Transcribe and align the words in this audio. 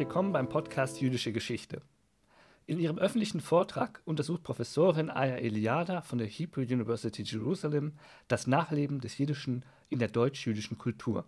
willkommen 0.00 0.32
beim 0.32 0.48
Podcast 0.48 1.02
Jüdische 1.02 1.30
Geschichte. 1.30 1.82
In 2.64 2.80
ihrem 2.80 2.96
öffentlichen 2.98 3.42
Vortrag 3.42 4.00
untersucht 4.06 4.42
Professorin 4.42 5.10
Aya 5.10 5.36
Eliada 5.36 6.00
von 6.00 6.16
der 6.16 6.26
Hebrew 6.26 6.62
University 6.62 7.22
Jerusalem 7.22 7.92
das 8.26 8.46
Nachleben 8.46 9.02
des 9.02 9.18
Jiddischen 9.18 9.62
in 9.90 9.98
der 9.98 10.08
deutsch-jüdischen 10.08 10.78
Kultur. 10.78 11.26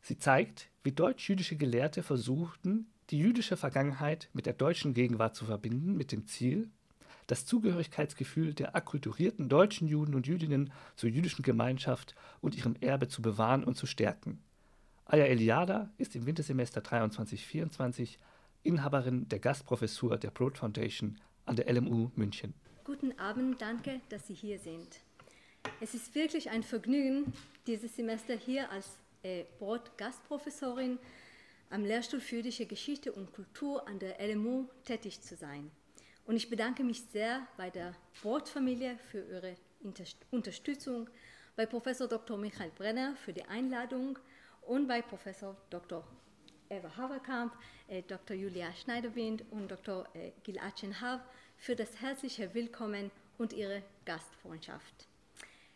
Sie 0.00 0.16
zeigt, 0.16 0.70
wie 0.82 0.92
deutsch-jüdische 0.92 1.56
Gelehrte 1.56 2.02
versuchten, 2.02 2.86
die 3.10 3.18
jüdische 3.18 3.58
Vergangenheit 3.58 4.30
mit 4.32 4.46
der 4.46 4.54
deutschen 4.54 4.94
Gegenwart 4.94 5.36
zu 5.36 5.44
verbinden, 5.44 5.94
mit 5.94 6.12
dem 6.12 6.26
Ziel, 6.26 6.70
das 7.26 7.44
Zugehörigkeitsgefühl 7.44 8.54
der 8.54 8.74
akkulturierten 8.74 9.50
deutschen 9.50 9.86
Juden 9.86 10.14
und 10.14 10.26
Jüdinnen 10.26 10.72
zur 10.96 11.10
jüdischen 11.10 11.42
Gemeinschaft 11.42 12.14
und 12.40 12.56
ihrem 12.56 12.74
Erbe 12.80 13.08
zu 13.08 13.20
bewahren 13.20 13.62
und 13.62 13.76
zu 13.76 13.84
stärken. 13.84 14.42
Aya 15.12 15.26
Eliada 15.26 15.90
ist 15.98 16.16
im 16.16 16.24
Wintersemester 16.24 16.80
23-24 16.80 18.16
Inhaberin 18.62 19.28
der 19.28 19.40
Gastprofessur 19.40 20.16
der 20.16 20.30
Broad 20.30 20.56
Foundation 20.56 21.20
an 21.44 21.54
der 21.54 21.70
LMU 21.70 22.10
München. 22.16 22.54
Guten 22.84 23.18
Abend, 23.18 23.60
danke, 23.60 24.00
dass 24.08 24.26
Sie 24.26 24.32
hier 24.32 24.58
sind. 24.58 25.00
Es 25.82 25.92
ist 25.92 26.14
wirklich 26.14 26.48
ein 26.48 26.62
Vergnügen, 26.62 27.30
dieses 27.66 27.94
Semester 27.94 28.34
hier 28.34 28.70
als 28.70 28.96
äh, 29.22 29.44
Broad 29.58 29.98
Gastprofessorin 29.98 30.98
am 31.68 31.84
Lehrstuhl 31.84 32.20
für 32.20 32.36
jüdische 32.36 32.64
Geschichte 32.64 33.12
und 33.12 33.34
Kultur 33.34 33.86
an 33.86 33.98
der 33.98 34.16
LMU 34.26 34.64
tätig 34.86 35.20
zu 35.20 35.36
sein. 35.36 35.70
Und 36.24 36.36
ich 36.36 36.48
bedanke 36.48 36.84
mich 36.84 37.02
sehr 37.12 37.46
bei 37.58 37.68
der 37.68 37.94
Brot-Familie 38.22 38.96
für 39.10 39.20
ihre 39.20 39.56
Unterstützung, 40.30 41.10
bei 41.54 41.66
Professor 41.66 42.08
Dr. 42.08 42.38
Michael 42.38 42.70
Brenner 42.70 43.14
für 43.16 43.34
die 43.34 43.44
Einladung 43.44 44.18
und 44.62 44.86
bei 44.86 45.02
Professor 45.02 45.56
Dr. 45.70 46.04
Eva 46.68 46.96
Haverkamp, 46.96 47.52
äh, 47.88 48.02
Dr. 48.02 48.36
Julia 48.36 48.72
Schneiderwind 48.72 49.44
und 49.50 49.70
Dr. 49.70 50.06
Äh, 50.14 50.32
Gilad 50.42 50.78
Schenhav 50.78 51.20
für 51.58 51.76
das 51.76 52.00
herzliche 52.00 52.52
Willkommen 52.54 53.10
und 53.38 53.52
ihre 53.52 53.82
Gastfreundschaft. 54.04 55.06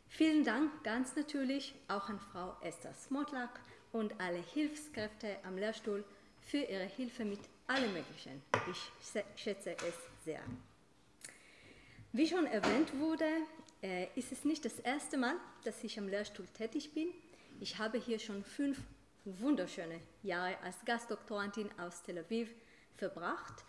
Vielen 0.09 0.45
Dank 0.45 0.83
ganz 0.84 1.15
natürlich 1.17 1.75
auch 1.89 2.09
an 2.09 2.19
Frau 2.19 2.56
Esther 2.62 2.95
Smotlak 2.95 3.61
und 3.93 4.19
alle 4.20 4.39
Hilfskräfte 4.39 5.37
am 5.45 5.59
Lehrstuhl 5.59 6.05
für 6.41 6.59
ihre 6.59 6.87
Hilfe 6.87 7.25
mit 7.25 7.41
allem 7.67 7.93
Möglichen. 7.93 8.43
Ich 8.71 9.12
schätze 9.37 9.77
es 9.87 10.25
sehr. 10.25 10.41
Wie 12.12 12.27
schon 12.27 12.47
erwähnt 12.47 12.98
wurde, 12.98 13.28
äh, 13.83 14.06
ist 14.15 14.33
es 14.33 14.45
nicht 14.45 14.65
das 14.65 14.78
erste 14.78 15.19
Mal, 15.19 15.37
dass 15.65 15.84
ich 15.84 15.98
am 15.98 16.09
Lehrstuhl 16.09 16.47
tätig 16.47 16.95
bin. 16.95 17.09
Ich 17.59 17.79
habe 17.79 17.97
hier 17.97 18.19
schon 18.19 18.45
fünf 18.45 18.79
wunderschöne 19.25 20.01
Jahre 20.23 20.59
als 20.62 20.77
Gastdoktorandin 20.85 21.71
aus 21.79 22.03
Tel 22.03 22.19
Aviv 22.19 22.51
verbracht 22.97 23.65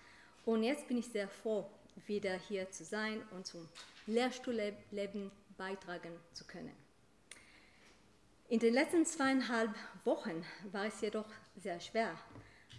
und 0.45 0.63
jetzt 0.63 0.89
bin 0.89 0.97
ich 0.97 1.07
sehr 1.07 1.29
froh, 1.29 1.69
wieder 2.05 2.33
hier 2.33 2.69
zu 2.69 2.83
sein 2.83 3.23
und 3.31 3.47
zum 3.47 3.67
Lehrstuhlleben 4.05 5.31
beitragen 5.57 6.11
zu 6.33 6.43
können. 6.45 6.75
In 8.49 8.59
den 8.59 8.73
letzten 8.73 9.05
zweieinhalb 9.05 9.71
Wochen 10.03 10.45
war 10.71 10.85
es 10.85 10.99
jedoch 10.99 11.29
sehr 11.55 11.79
schwer, 11.79 12.13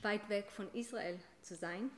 weit 0.03 0.29
weg 0.29 0.51
von 0.51 0.73
Israel 0.75 1.19
zu 1.41 1.57
sein, 1.57 1.91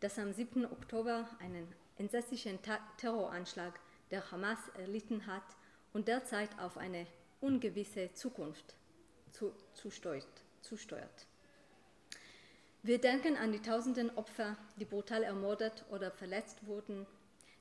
das 0.00 0.18
am 0.18 0.32
7. 0.32 0.64
Oktober 0.64 1.28
einen 1.40 1.68
entsetzlichen 1.98 2.58
Terroranschlag 2.96 3.78
der 4.10 4.30
Hamas 4.30 4.58
erlitten 4.78 5.26
hat 5.26 5.44
und 5.92 6.08
derzeit 6.08 6.58
auf 6.58 6.78
eine 6.78 7.06
ungewisse 7.40 8.12
Zukunft 8.14 8.74
zu, 9.32 9.52
zusteuert, 9.74 10.26
zusteuert. 10.62 11.26
Wir 12.82 13.00
denken 13.00 13.36
an 13.36 13.52
die 13.52 13.60
tausenden 13.60 14.16
Opfer, 14.16 14.56
die 14.76 14.84
brutal 14.84 15.24
ermordet 15.24 15.84
oder 15.90 16.10
verletzt 16.10 16.66
wurden, 16.66 17.06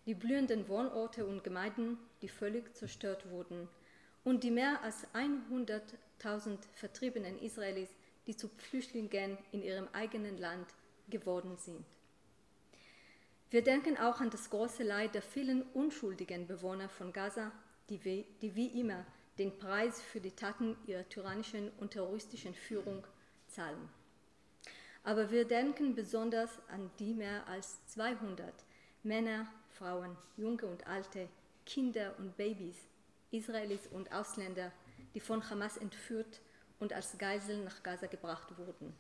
die 0.06 0.14
blühenden 0.14 0.68
Wohnorte 0.68 1.26
und 1.26 1.44
Gemeinden, 1.44 1.98
die 2.22 2.30
völlig 2.30 2.76
zerstört 2.76 3.30
wurden, 3.32 3.68
und 4.24 4.44
die 4.44 4.52
mehr 4.52 4.82
als 4.84 5.08
100.000 5.14 6.58
vertriebenen 6.74 7.40
Israelis, 7.40 7.90
die 8.28 8.36
zu 8.36 8.50
Flüchtlingen 8.50 9.38
in 9.52 9.64
ihrem 9.64 9.88
eigenen 9.94 10.38
Land 10.38 10.68
geworden 11.10 11.58
sind. 11.58 11.86
Wir 13.52 13.64
denken 13.64 13.98
auch 13.98 14.20
an 14.20 14.32
das 14.32 14.50
große 14.50 14.84
Leid 14.84 15.16
der 15.16 15.22
vielen 15.22 15.62
unschuldigen 15.74 16.48
Bewohner 16.48 16.90
von 16.90 17.14
Gaza, 17.14 17.52
die 17.90 18.04
wie, 18.04 18.26
die 18.42 18.56
wie 18.56 18.80
immer 18.80 19.06
den 19.38 19.58
Preis 19.58 20.02
für 20.02 20.22
die 20.22 20.32
Taten 20.32 20.78
ihrer 20.88 21.08
tyrannischen 21.10 21.72
und 21.78 21.92
terroristischen 21.92 22.54
Führung 22.54 23.06
zahlen. 23.48 23.90
Aber 25.04 25.30
wir 25.30 25.46
denken 25.46 25.94
besonders 25.94 26.50
an 26.70 26.90
die 27.00 27.14
mehr 27.14 27.48
als 27.48 27.86
200 27.88 28.54
Männer, 29.04 29.48
Frauen, 29.70 30.18
Junge 30.36 30.66
und 30.66 30.88
Alte, 30.88 31.30
Kinder 31.66 32.16
und 32.18 32.36
Babys, 32.38 32.78
Israelis 33.32 33.88
und 33.88 34.12
Ausländer, 34.12 34.72
die 35.14 35.20
von 35.20 35.48
Hamas 35.50 35.78
entführt 35.78 36.42
und 36.80 36.94
als 36.94 37.18
Geiseln 37.18 37.64
nach 37.64 37.84
Gaza 37.84 38.08
gebracht 38.08 38.58
wurden. 38.58 38.96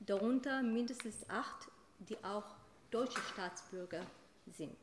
Darunter 0.00 0.62
mindestens 0.62 1.28
acht, 1.28 1.68
die 2.00 2.22
auch 2.22 2.54
deutsche 2.90 3.20
Staatsbürger 3.32 4.04
sind. 4.46 4.76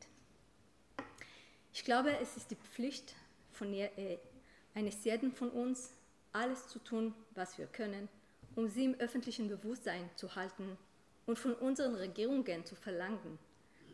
Ich 1.72 1.84
glaube, 1.84 2.16
es 2.18 2.36
ist 2.36 2.50
die 2.50 2.56
Pflicht 2.56 3.14
von 3.52 3.72
äh, 3.72 4.18
eines 4.74 5.04
jeden 5.04 5.32
von 5.32 5.50
uns, 5.50 5.92
alles 6.32 6.68
zu 6.68 6.78
tun, 6.80 7.14
was 7.34 7.58
wir 7.58 7.66
können, 7.66 8.08
um 8.56 8.68
sie 8.68 8.84
im 8.84 8.94
öffentlichen 8.94 9.48
Bewusstsein 9.48 10.10
zu 10.16 10.34
halten 10.34 10.76
und 11.26 11.38
von 11.38 11.54
unseren 11.54 11.94
Regierungen 11.94 12.64
zu 12.64 12.74
verlangen, 12.74 13.38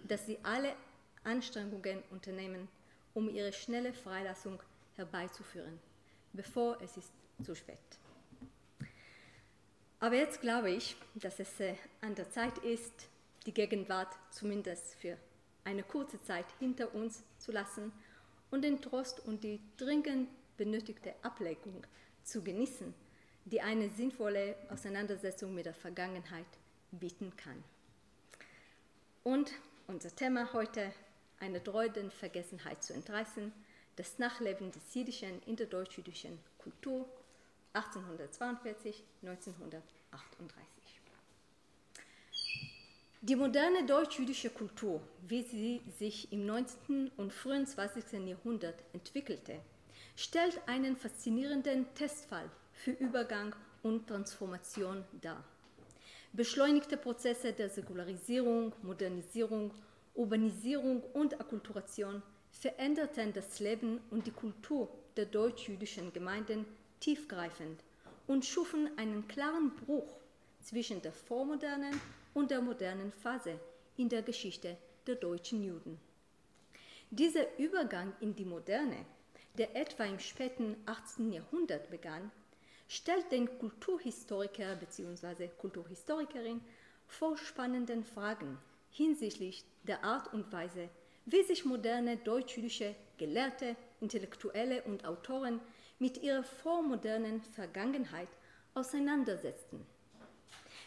dass 0.09 0.27
sie 0.27 0.39
alle 0.43 0.75
Anstrengungen 1.23 2.03
unternehmen, 2.11 2.69
um 3.15 3.29
ihre 3.29 3.53
schnelle 3.53 3.93
Freilassung 3.93 4.61
herbeizuführen, 4.97 5.79
bevor 6.33 6.81
es 6.81 6.97
ist 6.97 7.13
zu 7.45 7.55
spät. 7.55 7.79
Aber 9.99 10.15
jetzt 10.15 10.41
glaube 10.41 10.71
ich, 10.71 10.97
dass 11.15 11.39
es 11.41 11.61
äh, 11.61 11.75
an 12.01 12.15
der 12.15 12.31
Zeit 12.31 12.57
ist, 12.59 13.09
die 13.45 13.53
Gegenwart 13.53 14.15
zumindest 14.31 14.95
für 14.95 15.19
eine 15.65 15.83
kurze 15.83 16.23
Zeit 16.23 16.47
hinter 16.59 16.95
uns 16.95 17.23
zu 17.39 17.53
lassen 17.53 17.93
und 18.51 18.63
den 18.63 18.81
Trost 18.81 19.21
und 19.27 19.45
die 19.45 19.61
dringend 19.77 20.29
benötigte 20.61 21.15
Ablenkung 21.23 21.87
zu 22.23 22.43
genießen, 22.43 22.93
die 23.47 23.63
eine 23.63 23.89
sinnvolle 23.89 24.55
Auseinandersetzung 24.69 25.55
mit 25.55 25.65
der 25.65 25.73
Vergangenheit 25.73 26.45
bieten 26.91 27.33
kann. 27.35 27.65
Und 29.25 29.51
unser 29.87 30.15
Thema 30.15 30.53
heute, 30.53 30.93
eine 31.39 31.61
drohenden 31.61 32.11
Vergessenheit 32.11 32.85
zu 32.85 32.93
entreißen, 32.93 33.51
das 33.97 34.19
Nachleben 34.19 34.71
des 34.71 34.95
Jiddischen 34.95 35.43
in 35.47 35.57
der 35.57 35.67
deutsch-jüdischen 35.67 36.39
Kultur 36.59 37.09
1842-1938. 37.73 39.01
Die 43.23 43.37
moderne 43.37 43.87
deutsch-jüdische 43.87 44.51
Kultur, 44.51 45.01
wie 45.27 45.43
sie 45.43 45.81
sich 45.99 46.31
im 46.33 46.45
19. 46.45 47.13
und 47.17 47.33
frühen 47.33 47.67
20. 47.67 48.27
Jahrhundert 48.29 48.83
entwickelte, 48.93 49.61
stellt 50.17 50.61
einen 50.67 50.97
faszinierenden 50.97 51.87
Testfall 51.95 52.51
für 52.73 52.93
Übergang 52.93 53.55
und 53.83 54.07
Transformation 54.07 55.05
dar. 55.21 55.43
Beschleunigte 56.33 56.97
Prozesse 56.97 57.53
der 57.53 57.69
Säkularisierung, 57.69 58.73
Modernisierung, 58.83 59.73
Urbanisierung 60.15 61.03
und 61.13 61.41
Akkulturation 61.41 62.23
veränderten 62.53 63.33
das 63.33 63.61
Leben 63.61 64.01
und 64.11 64.27
die 64.27 64.33
Kultur 64.33 64.89
der 65.17 65.27
deutsch-jüdischen 65.27 66.13
Gemeinden 66.13 66.67
tiefgreifend 67.01 67.83
und 68.27 68.45
schufen 68.45 68.91
einen 68.97 69.27
klaren 69.27 69.75
Bruch 69.75 70.17
zwischen 70.63 71.03
der 71.03 71.13
vormodernen 71.13 72.01
und 72.35 72.51
der 72.51 72.61
modernen 72.61 73.13
Phase 73.13 73.59
in 73.97 74.09
der 74.09 74.23
Geschichte 74.23 74.77
der 75.07 75.17
deutschen 75.17 75.65
Juden. 75.65 75.99
Dieser 77.11 77.59
Übergang 77.59 78.13
in 78.21 78.37
die 78.37 78.45
Moderne, 78.45 79.05
der 79.59 79.77
etwa 79.77 80.05
im 80.05 80.19
späten 80.19 80.77
18. 80.87 81.33
Jahrhundert 81.33 81.91
begann, 81.91 82.31
stellt 82.89 83.31
den 83.31 83.59
Kulturhistoriker 83.59 84.77
bzw. 84.77 85.49
Kulturhistorikerin 85.59 86.61
vor 87.07 87.37
spannenden 87.37 88.05
Fragen 88.05 88.59
hinsichtlich 88.91 89.65
der 89.85 90.05
Art 90.05 90.33
und 90.33 90.51
Weise, 90.53 90.89
wie 91.27 91.43
sich 91.43 91.65
moderne 91.65 92.17
deutsch-jüdische 92.17 92.95
Gelehrte, 93.19 93.77
Intellektuelle 94.01 94.83
und 94.83 95.05
Autoren 95.05 95.61
mit 95.99 96.23
ihrer 96.23 96.43
vormodernen 96.43 97.43
Vergangenheit 97.43 98.29
auseinandersetzten. 98.75 99.85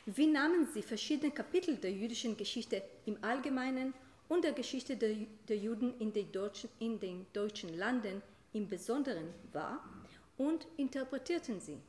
Wie 0.06 0.27
nahmen 0.27 0.68
sie 0.74 0.81
verschiedene 0.81 1.31
Kapitel 1.31 1.77
der 1.77 1.92
jüdischen 1.92 2.36
Geschichte 2.36 2.81
im 3.06 3.18
Allgemeinen 3.24 3.94
und 4.27 4.44
der 4.44 4.51
Geschichte 4.51 4.98
der, 4.98 5.57
Juden 5.57 5.94
in 6.00 6.12
den 6.12 6.31
deutschen 7.31 7.77
Landen 7.77 8.21
im 8.54 8.70
Besonderen 8.70 9.34
wahr 9.52 9.84
und 10.38 10.68
interpretierten 10.78 11.60
sie? 11.60 11.80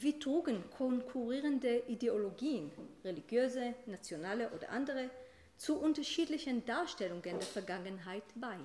wie 0.00 0.18
trugen 0.18 0.64
konkurrierende 0.76 1.84
Ideologien, 1.86 2.72
religiöse, 3.04 3.74
nationale 3.86 4.50
oder 4.50 4.70
andere, 4.70 5.08
zu 5.56 5.78
unterschiedlichen 5.78 6.64
Darstellungen 6.64 7.22
der 7.22 7.40
Vergangenheit 7.40 8.24
bei? 8.34 8.56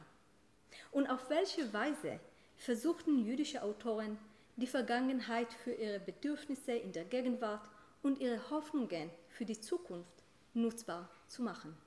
Und 0.91 1.07
auf 1.07 1.29
welche 1.29 1.71
Weise 1.71 2.19
versuchten 2.57 3.23
jüdische 3.23 3.61
Autoren, 3.61 4.17
die 4.55 4.67
Vergangenheit 4.67 5.53
für 5.53 5.71
ihre 5.71 5.99
Bedürfnisse 5.99 6.73
in 6.73 6.93
der 6.93 7.05
Gegenwart 7.05 7.69
und 8.01 8.19
ihre 8.19 8.49
Hoffnungen 8.49 9.11
für 9.29 9.45
die 9.45 9.59
Zukunft 9.59 10.23
nutzbar 10.55 11.09
zu 11.27 11.43
machen? 11.43 11.77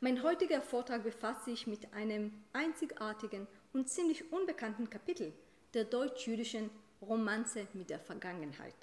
Mein 0.00 0.22
heutiger 0.22 0.62
Vortrag 0.62 1.02
befasst 1.02 1.46
sich 1.46 1.66
mit 1.66 1.92
einem 1.92 2.32
einzigartigen 2.52 3.48
und 3.72 3.88
ziemlich 3.88 4.32
unbekannten 4.32 4.88
Kapitel 4.90 5.32
der 5.74 5.84
deutsch-jüdischen 5.84 6.70
Romanze 7.02 7.66
mit 7.74 7.90
der 7.90 7.98
Vergangenheit. 7.98 8.74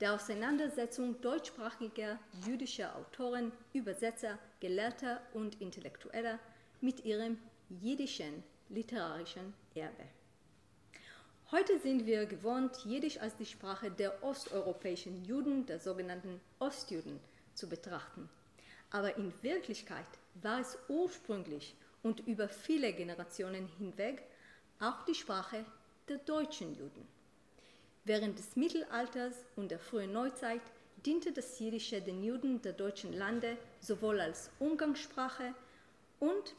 Der 0.00 0.14
Auseinandersetzung 0.14 1.20
deutschsprachiger 1.20 2.18
jüdischer 2.46 2.94
Autoren, 2.96 3.52
Übersetzer, 3.72 4.38
Gelehrter 4.60 5.20
und 5.32 5.60
Intellektueller 5.60 6.38
mit 6.80 7.04
ihrem 7.04 7.38
jiddischen 7.68 8.42
literarischen 8.68 9.54
Erbe. 9.74 10.04
Heute 11.50 11.78
sind 11.78 12.06
wir 12.06 12.26
gewohnt, 12.26 12.84
Jiddisch 12.84 13.18
als 13.18 13.36
die 13.36 13.46
Sprache 13.46 13.90
der 13.90 14.24
osteuropäischen 14.24 15.24
Juden, 15.24 15.66
der 15.66 15.78
sogenannten 15.78 16.40
Ostjuden, 16.58 17.20
zu 17.54 17.68
betrachten. 17.68 18.28
Aber 18.90 19.16
in 19.16 19.32
Wirklichkeit 19.42 20.06
war 20.34 20.60
es 20.60 20.76
ursprünglich 20.88 21.76
und 22.04 22.20
über 22.28 22.48
viele 22.48 22.92
Generationen 22.92 23.66
hinweg 23.78 24.22
auch 24.78 25.04
die 25.06 25.14
Sprache 25.14 25.64
der 26.08 26.18
deutschen 26.18 26.76
Juden. 26.76 27.08
Während 28.04 28.38
des 28.38 28.54
Mittelalters 28.54 29.34
und 29.56 29.70
der 29.70 29.78
frühen 29.78 30.12
Neuzeit 30.12 30.60
diente 31.04 31.32
das 31.32 31.58
Jiddische 31.58 32.00
den 32.00 32.22
Juden 32.22 32.60
der 32.62 32.74
deutschen 32.74 33.12
Lande 33.14 33.56
sowohl 33.80 34.20
als 34.20 34.50
Umgangssprache 34.58 35.54
und 36.20 36.54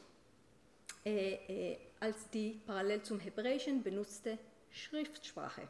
äh, 1.04 1.34
äh, 1.34 1.78
als 2.00 2.28
die 2.30 2.60
parallel 2.66 3.02
zum 3.02 3.20
Hebräischen 3.20 3.82
benutzte 3.82 4.38
Schriftsprache, 4.70 5.68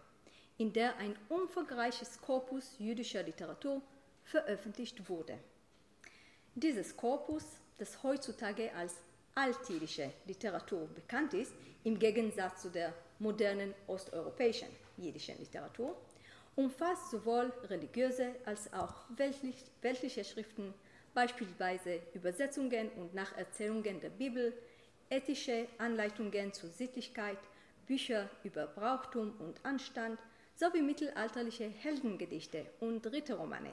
in 0.56 0.72
der 0.72 0.96
ein 0.96 1.14
umfangreiches 1.28 2.20
Korpus 2.20 2.76
jüdischer 2.78 3.22
Literatur 3.22 3.82
veröffentlicht 4.24 5.08
wurde. 5.08 5.38
Dieses 6.54 6.96
Korpus, 6.96 7.44
das 7.76 8.02
heutzutage 8.02 8.74
als 8.74 8.94
altjüdische 9.36 10.10
Literatur 10.26 10.88
bekannt 10.88 11.34
ist, 11.34 11.52
im 11.84 11.98
Gegensatz 11.98 12.62
zu 12.62 12.70
der 12.70 12.92
modernen 13.18 13.74
osteuropäischen 13.86 14.68
jiddischen 14.96 15.38
Literatur, 15.38 15.96
umfasst 16.56 17.10
sowohl 17.10 17.52
religiöse 17.68 18.34
als 18.46 18.72
auch 18.72 18.94
weltlich, 19.16 19.56
weltliche 19.82 20.24
Schriften, 20.24 20.72
beispielsweise 21.14 22.00
Übersetzungen 22.14 22.88
und 22.96 23.14
Nacherzählungen 23.14 24.00
der 24.00 24.08
Bibel, 24.10 24.52
ethische 25.10 25.68
Anleitungen 25.78 26.52
zur 26.52 26.70
Sittlichkeit, 26.70 27.38
Bücher 27.86 28.28
über 28.42 28.66
Brauchtum 28.66 29.34
und 29.38 29.64
Anstand 29.64 30.18
sowie 30.56 30.82
mittelalterliche 30.82 31.68
Heldengedichte 31.68 32.66
und 32.80 33.06
Ritterromane, 33.06 33.72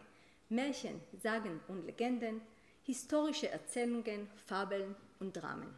Märchen, 0.50 1.00
Sagen 1.22 1.62
und 1.70 1.86
Legenden, 1.86 2.42
historische 2.84 3.50
Erzählungen, 3.50 4.28
Fabeln 4.46 4.96
und 5.20 5.34
Dramen. 5.34 5.74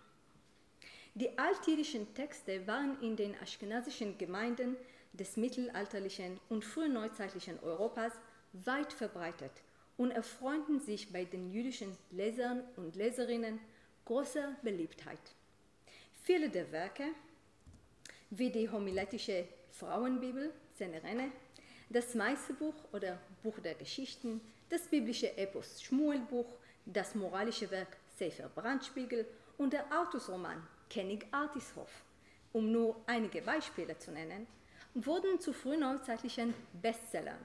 Die 1.13 1.37
altjüdischen 1.37 2.13
Texte 2.13 2.67
waren 2.67 2.99
in 3.01 3.15
den 3.15 3.35
aschkenasischen 3.41 4.17
Gemeinden 4.17 4.75
des 5.13 5.37
mittelalterlichen 5.37 6.39
und 6.49 6.65
frühneuzeitlichen 6.65 7.59
Europas 7.61 8.11
weit 8.51 8.91
verbreitet 8.91 9.51
und 9.97 10.11
erfreuten 10.11 10.79
sich 10.79 11.11
bei 11.11 11.23
den 11.23 11.51
jüdischen 11.51 11.95
Lesern 12.11 12.63
und 12.75 12.95
Leserinnen 12.95 13.59
großer 14.03 14.55
Beliebtheit. 14.61 15.19
Viele 16.23 16.49
der 16.49 16.71
Werke, 16.71 17.05
wie 18.29 18.49
die 18.49 18.69
homiletische 18.69 19.47
Frauenbibel, 19.71 20.51
Zenerene, 20.73 21.31
das 21.89 22.15
Meisterbuch 22.15 22.75
oder 22.91 23.19
Buch 23.43 23.59
der 23.59 23.75
Geschichten, 23.75 24.41
das 24.69 24.81
biblische 24.87 25.37
Epos 25.37 25.81
Schmuelbuch, 25.81 26.47
das 26.85 27.15
moralische 27.15 27.69
Werk 27.71 27.97
Sefer 28.17 28.49
Brandspiegel 28.49 29.25
und 29.57 29.73
der 29.73 29.91
Artusroman 29.91 30.65
König 30.89 31.25
Artishof, 31.31 31.89
um 32.53 32.71
nur 32.71 32.95
einige 33.07 33.41
Beispiele 33.41 33.97
zu 33.97 34.11
nennen, 34.11 34.47
wurden 34.93 35.39
zu 35.39 35.51
frühneuzeitlichen 35.51 36.53
Bestsellern. 36.81 37.39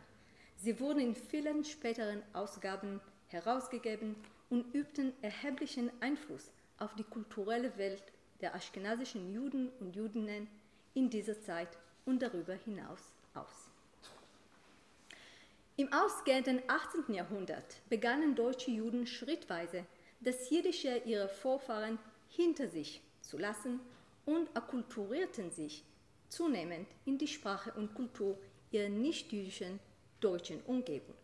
Sie 0.57 0.79
wurden 0.79 1.01
in 1.01 1.15
vielen 1.15 1.65
späteren 1.65 2.23
Ausgaben 2.33 3.01
herausgegeben 3.29 4.15
und 4.51 4.75
übten 4.75 5.13
erheblichen 5.23 5.91
Einfluss 6.01 6.53
auf 6.79 6.95
die 6.95 7.05
kulturelle 7.05 7.77
Welt 7.79 8.03
der 8.41 8.55
aschkenasischen 8.55 9.33
Juden 9.33 9.71
und 9.81 9.97
Judinnen 9.97 10.49
in 10.95 11.09
dieser 11.09 11.41
Zeit 11.41 11.79
und 12.05 12.21
darüber 12.21 12.55
hinaus 12.55 13.13
aus. 13.35 13.69
Im 15.81 15.91
ausgehenden 15.94 16.61
18. 16.67 17.15
Jahrhundert 17.15 17.81
begannen 17.88 18.35
deutsche 18.35 18.71
Juden 18.71 19.06
schrittweise, 19.06 19.87
das 20.21 20.50
Jiddische 20.50 20.99
ihrer 21.06 21.31
Vorfahren 21.31 21.99
hinter 22.29 22.69
sich 22.69 23.00
zu 23.23 23.38
lassen 23.38 23.81
und 24.27 24.55
akkulturierten 24.55 25.50
sich 25.50 25.82
zunehmend 26.29 26.87
in 27.06 27.17
die 27.17 27.27
Sprache 27.27 27.73
und 27.79 27.94
Kultur 27.94 28.37
ihrer 28.71 28.91
nichtjüdischen 28.91 29.81
deutschen 30.21 30.61
Umgebung. 30.67 31.17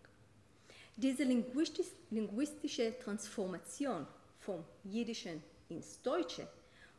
Diese 0.97 1.25
linguistische 1.25 2.99
Transformation 2.99 4.07
vom 4.39 4.65
Jiddischen 4.85 5.43
ins 5.69 6.01
Deutsche 6.01 6.49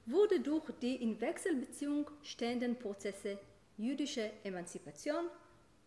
wurde 0.06 0.42
durch 0.42 0.69
die 0.80 0.98
in 0.98 1.19
Wechselbeziehung 1.19 2.07
stehenden 2.21 2.77
Prozesse 2.77 3.39
jüdischer 3.77 4.30
Emanzipation 4.44 5.25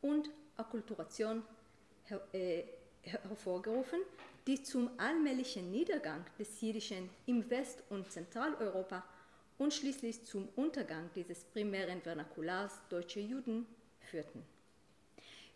und 0.00 0.30
Akkulturation 0.56 1.44
her 2.10 2.20
äh, 2.32 2.64
hervorgerufen, 3.02 4.00
die 4.46 4.62
zum 4.62 4.90
allmählichen 4.98 5.70
Niedergang 5.70 6.24
des 6.38 6.60
Jiddischen 6.60 7.08
im 7.26 7.48
West- 7.48 7.82
und 7.88 8.10
Zentraleuropa 8.10 9.04
und 9.58 9.72
schließlich 9.72 10.24
zum 10.24 10.48
Untergang 10.56 11.10
dieses 11.14 11.44
primären 11.44 12.00
Vernakulars 12.02 12.80
deutscher 12.88 13.20
Juden 13.20 13.66
führten. 14.00 14.42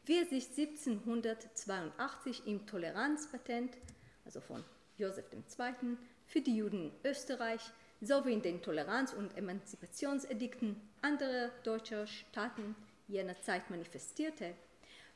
Wie 0.06 0.18
er 0.18 0.26
sich 0.26 0.46
1782 0.48 2.46
im 2.46 2.66
Toleranzpatent, 2.66 3.78
also 4.24 4.40
von 4.40 4.62
Joseph 4.98 5.26
II., 5.32 5.96
für 6.26 6.40
die 6.40 6.56
Juden 6.56 6.84
in 6.84 6.92
Österreich 7.10 7.62
sowie 8.00 8.34
in 8.34 8.42
den 8.42 8.60
Toleranz- 8.60 9.14
und 9.14 9.36
Emanzipationsedikten 9.36 10.80
anderer 11.00 11.50
deutscher 11.62 12.06
Staaten 12.06 12.76
jener 13.08 13.40
Zeit 13.40 13.70
manifestierte, 13.70 14.54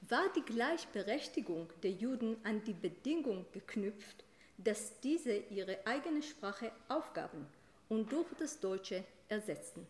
war 0.00 0.32
die 0.34 0.42
Gleichberechtigung 0.42 1.68
der 1.82 1.90
Juden 1.90 2.36
an 2.44 2.62
die 2.64 2.72
Bedingung 2.72 3.46
geknüpft, 3.52 4.24
dass 4.56 4.98
diese 5.00 5.36
ihre 5.36 5.86
eigene 5.86 6.22
Sprache 6.22 6.72
aufgaben 6.88 7.46
und 7.88 8.10
durch 8.12 8.28
das 8.38 8.58
Deutsche 8.60 9.04
ersetzten. 9.28 9.86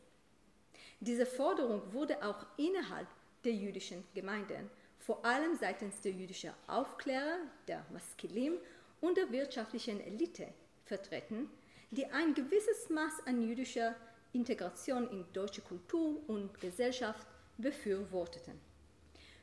Diese 1.01 1.27
Forderung 1.27 1.93
wurde 1.93 2.23
auch 2.23 2.45
innerhalb 2.57 3.07
der 3.45 3.53
jüdischen 3.53 4.05
Gemeinden, 4.15 4.71
vor 4.99 5.25
allem 5.25 5.57
seitens 5.57 6.01
der 6.01 6.13
jüdischen 6.13 6.53
Aufklärer, 6.67 7.39
der 7.67 7.85
Maskilim 7.93 8.59
und 9.01 9.17
der 9.17 9.31
wirtschaftlichen 9.31 10.01
Elite 10.01 10.49
vertreten, 10.85 11.49
die 11.91 12.07
ein 12.07 12.35
gewisses 12.35 12.91
Maß 12.91 13.27
an 13.27 13.43
jüdischer 13.43 13.95
Integration 14.33 15.09
in 15.11 15.25
deutsche 15.33 15.63
Kultur 15.63 16.21
und 16.29 16.61
Gesellschaft 16.61 17.27
befürworteten. 17.57 18.68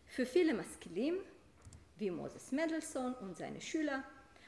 Für 0.08 0.26
viele 0.26 0.54
Maskilim, 0.54 1.18
wie 1.98 2.12
Moses 2.12 2.52
Mendelssohn 2.52 3.14
und 3.16 3.38
seine 3.38 3.62
Schüler, 3.62 4.04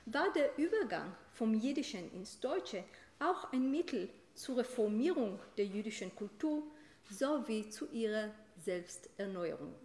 war 0.06 0.32
der 0.34 0.58
Übergang 0.58 1.14
vom 1.34 1.54
Jiddischen 1.54 2.12
ins 2.14 2.40
Deutsche 2.40 2.84
auch 3.20 3.52
ein 3.52 3.70
Mittel 3.70 4.10
zur 4.36 4.58
Reformierung 4.58 5.40
der 5.58 5.66
jüdischen 5.66 6.16
Kultur 6.16 6.64
sowie 7.10 7.70
zu 7.70 7.88
ihrer 7.92 8.32
Selbsterneuerung. 8.64 9.76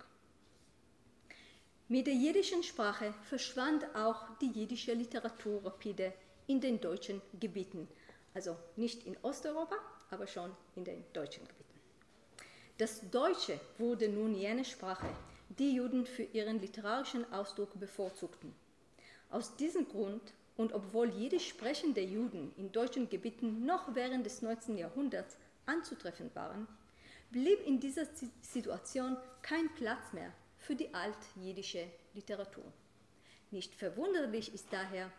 Mit 1.88 2.06
der 2.06 2.14
jiddischen 2.14 2.62
Sprache 2.62 3.12
verschwand 3.24 3.84
auch 3.94 4.38
die 4.40 4.50
jiddische 4.50 4.94
Literatur 4.94 5.64
rapide 5.64 6.12
in 6.46 6.60
den 6.60 6.80
deutschen 6.80 7.20
Gebieten, 7.38 7.88
also 8.34 8.56
nicht 8.76 9.04
in 9.06 9.16
Osteuropa, 9.22 9.76
aber 10.10 10.26
schon 10.26 10.50
in 10.76 10.84
den 10.84 11.04
deutschen 11.12 11.46
Gebieten. 11.46 11.80
Das 12.78 13.00
Deutsche 13.10 13.60
wurde 13.78 14.08
nun 14.08 14.34
jene 14.34 14.64
Sprache, 14.64 15.08
die 15.58 15.74
Juden 15.74 16.06
für 16.06 16.22
ihren 16.22 16.60
literarischen 16.60 17.30
Ausdruck 17.32 17.78
bevorzugten. 17.78 18.54
Aus 19.30 19.56
diesem 19.56 19.88
Grund 19.88 20.32
und 20.56 20.72
obwohl 20.72 21.08
jede 21.10 21.40
sprechende 21.40 22.02
Juden 22.02 22.52
in 22.56 22.72
deutschen 22.72 23.08
Gebieten 23.08 23.64
noch 23.64 23.94
während 23.94 24.26
des 24.26 24.42
19. 24.42 24.76
Jahrhunderts 24.76 25.36
anzutreffen 25.66 26.30
waren, 26.34 26.66
blieb 27.30 27.66
in 27.66 27.80
dieser 27.80 28.06
Situation 28.42 29.16
kein 29.40 29.72
Platz 29.74 30.12
mehr 30.12 30.32
für 30.58 30.74
die 30.74 30.92
altjiddische 30.92 31.86
Literatur. 32.14 32.64
Nicht 33.50 33.74
verwunderlich 33.74 34.52
ist 34.54 34.66
daher, 34.70 35.10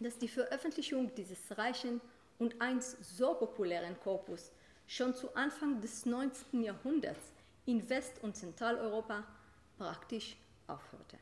dass 0.00 0.18
die 0.18 0.28
Veröffentlichung 0.28 1.14
dieses 1.14 1.56
reichen 1.56 2.00
und 2.38 2.60
einst 2.60 2.96
so 3.04 3.34
populären 3.34 3.98
Korpus 4.00 4.50
schon 4.86 5.14
zu 5.14 5.34
Anfang 5.36 5.80
des 5.80 6.06
19. 6.06 6.62
Jahrhunderts 6.62 7.32
in 7.66 7.88
West- 7.88 8.22
und 8.22 8.36
Zentraleuropa 8.36 9.24
praktisch 9.78 10.36
aufhörte. 10.66 11.18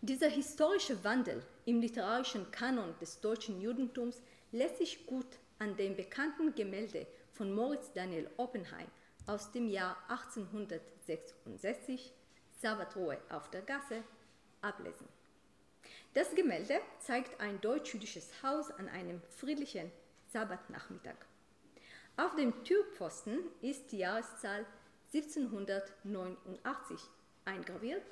Dieser 0.00 0.28
historische 0.28 1.02
Wandel 1.04 1.42
im 1.64 1.80
literarischen 1.80 2.50
Kanon 2.50 2.94
des 3.00 3.20
deutschen 3.20 3.60
Judentums 3.60 4.22
lässt 4.52 4.78
sich 4.78 5.06
gut 5.06 5.26
an 5.58 5.76
dem 5.76 5.96
bekannten 5.96 6.54
Gemälde 6.54 7.06
von 7.32 7.52
Moritz 7.52 7.92
Daniel 7.92 8.30
Oppenheim 8.36 8.86
aus 9.26 9.50
dem 9.52 9.68
Jahr 9.68 9.96
1866, 10.08 12.12
Sabbatruhe 12.60 13.18
auf 13.30 13.50
der 13.50 13.62
Gasse, 13.62 14.02
ablesen. 14.60 15.08
Das 16.14 16.34
Gemälde 16.34 16.80
zeigt 17.00 17.40
ein 17.40 17.60
deutsch-jüdisches 17.60 18.42
Haus 18.42 18.70
an 18.70 18.88
einem 18.88 19.20
friedlichen 19.36 19.90
Sabbatnachmittag. 20.32 21.16
Auf 22.16 22.34
dem 22.36 22.64
Türpfosten 22.64 23.40
ist 23.60 23.92
die 23.92 23.98
Jahreszahl 23.98 24.64
1789 25.16 27.00
eingraviert. 27.44 28.04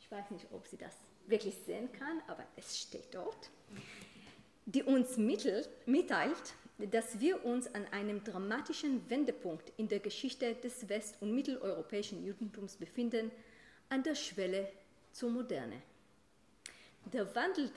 Ich 0.00 0.10
weiß 0.10 0.30
nicht, 0.30 0.46
ob 0.52 0.66
sie 0.66 0.76
das 0.76 0.96
wirklich 1.26 1.56
sehen 1.66 1.92
kann, 1.92 2.22
aber 2.26 2.44
es 2.56 2.78
steht 2.78 3.14
dort. 3.14 3.50
Die 4.66 4.82
uns 4.82 5.16
mitteilt, 5.16 6.54
dass 6.78 7.20
wir 7.20 7.44
uns 7.44 7.72
an 7.74 7.86
einem 7.92 8.24
dramatischen 8.24 9.08
Wendepunkt 9.10 9.72
in 9.76 9.88
der 9.88 10.00
Geschichte 10.00 10.54
des 10.54 10.88
west- 10.88 11.16
und 11.20 11.34
mitteleuropäischen 11.34 12.24
Judentums 12.24 12.76
befinden, 12.76 13.30
an 13.88 14.02
der 14.02 14.14
Schwelle 14.14 14.72
zur 15.12 15.30
Moderne. 15.30 15.82
Der 17.12 17.34
Wandel, 17.34 17.70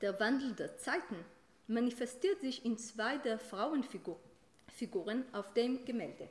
der 0.00 0.18
Wandel 0.18 0.54
der 0.54 0.76
Zeiten 0.78 1.16
manifestiert 1.66 2.40
sich 2.40 2.64
in 2.64 2.78
zwei 2.78 3.18
der 3.18 3.38
Frauenfiguren 3.38 5.24
auf 5.32 5.52
dem 5.54 5.84
Gemälde. 5.84 6.28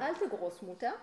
Alte 0.00 0.28
Großmutter, 0.28 0.94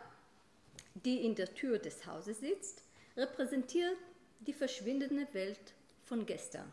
die 0.94 1.26
in 1.26 1.36
der 1.36 1.54
Tür 1.54 1.80
des 1.80 2.06
Hauses 2.06 2.40
sitzt, 2.40 2.84
repräsentiert 3.18 3.98
die 4.40 4.54
verschwindende 4.54 5.28
Welt 5.34 5.74
von 6.04 6.26
gestern. 6.26 6.72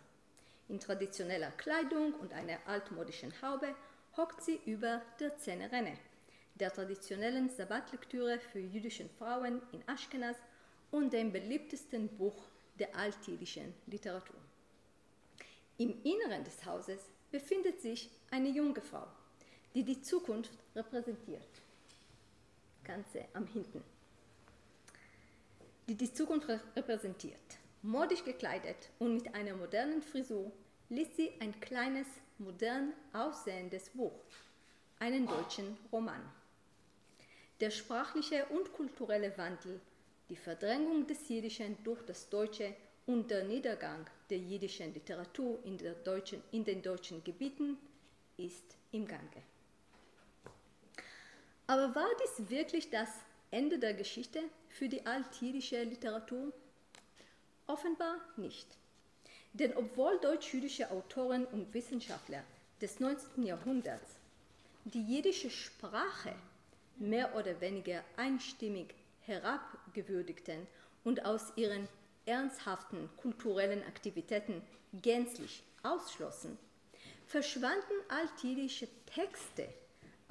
In 0.68 0.80
traditioneller 0.80 1.50
Kleidung 1.52 2.14
und 2.14 2.32
einer 2.32 2.58
altmodischen 2.66 3.32
Haube 3.42 3.74
hockt 4.16 4.42
sie 4.42 4.60
über 4.66 5.02
der 5.20 5.36
Zähnerenne, 5.38 5.96
der 6.54 6.72
traditionellen 6.72 7.48
Sabbatlektüre 7.48 8.38
für 8.38 8.60
jüdische 8.60 9.08
Frauen 9.18 9.62
in 9.72 9.82
Aschkenaz 9.86 10.36
und 10.90 11.12
dem 11.12 11.32
beliebtesten 11.32 12.08
Buch 12.08 12.44
der 12.78 12.94
altjüdischen 12.96 13.74
Literatur. 13.86 14.36
Im 15.78 16.02
Inneren 16.04 16.44
des 16.44 16.64
Hauses 16.64 17.00
befindet 17.30 17.80
sich 17.80 18.10
eine 18.30 18.50
junge 18.50 18.80
Frau, 18.80 19.06
die 19.74 19.82
die 19.82 20.00
Zukunft 20.02 20.52
repräsentiert. 20.76 21.61
Ganze 22.84 23.24
am 23.34 23.46
Hinten 23.46 23.82
die 25.88 25.94
die 25.94 26.12
Zukunft 26.12 26.48
repräsentiert. 26.76 27.58
Modisch 27.82 28.24
gekleidet 28.24 28.90
und 28.98 29.14
mit 29.14 29.34
einer 29.34 29.54
modernen 29.54 30.02
Frisur 30.02 30.52
liest 30.88 31.16
sie 31.16 31.32
ein 31.40 31.58
kleines, 31.60 32.06
modern 32.38 32.92
aussehendes 33.12 33.90
Buch, 33.90 34.12
einen 35.00 35.26
deutschen 35.26 35.76
Roman. 35.92 36.22
Der 37.60 37.70
sprachliche 37.70 38.46
und 38.46 38.72
kulturelle 38.72 39.36
Wandel, 39.36 39.80
die 40.28 40.36
Verdrängung 40.36 41.06
des 41.06 41.28
Jiddischen 41.28 41.76
durch 41.84 42.02
das 42.02 42.28
Deutsche 42.28 42.74
und 43.06 43.30
der 43.30 43.44
Niedergang 43.44 44.06
der 44.30 44.38
jiddischen 44.38 44.94
Literatur 44.94 45.58
in, 45.64 45.78
deutschen, 46.04 46.42
in 46.52 46.64
den 46.64 46.82
deutschen 46.82 47.22
Gebieten 47.24 47.76
ist 48.36 48.76
im 48.92 49.06
Gange. 49.06 49.51
Aber 51.72 51.94
war 51.94 52.10
dies 52.22 52.50
wirklich 52.50 52.90
das 52.90 53.08
Ende 53.50 53.78
der 53.78 53.94
Geschichte 53.94 54.40
für 54.68 54.90
die 54.90 55.06
altjüdische 55.06 55.82
Literatur? 55.84 56.52
Offenbar 57.66 58.16
nicht. 58.36 58.66
Denn 59.54 59.74
obwohl 59.78 60.18
deutsch-jüdische 60.20 60.90
Autoren 60.90 61.46
und 61.46 61.72
Wissenschaftler 61.72 62.44
des 62.82 63.00
19. 63.00 63.44
Jahrhunderts 63.44 64.16
die 64.84 65.02
jiddische 65.02 65.48
Sprache 65.48 66.34
mehr 66.98 67.34
oder 67.34 67.58
weniger 67.62 68.04
einstimmig 68.18 68.92
herabgewürdigten 69.22 70.66
und 71.04 71.24
aus 71.24 71.54
ihren 71.56 71.88
ernsthaften 72.26 73.08
kulturellen 73.16 73.82
Aktivitäten 73.84 74.60
gänzlich 75.00 75.62
ausschlossen, 75.82 76.58
verschwanden 77.26 77.94
altjüdische 78.10 78.88
Texte 79.06 79.66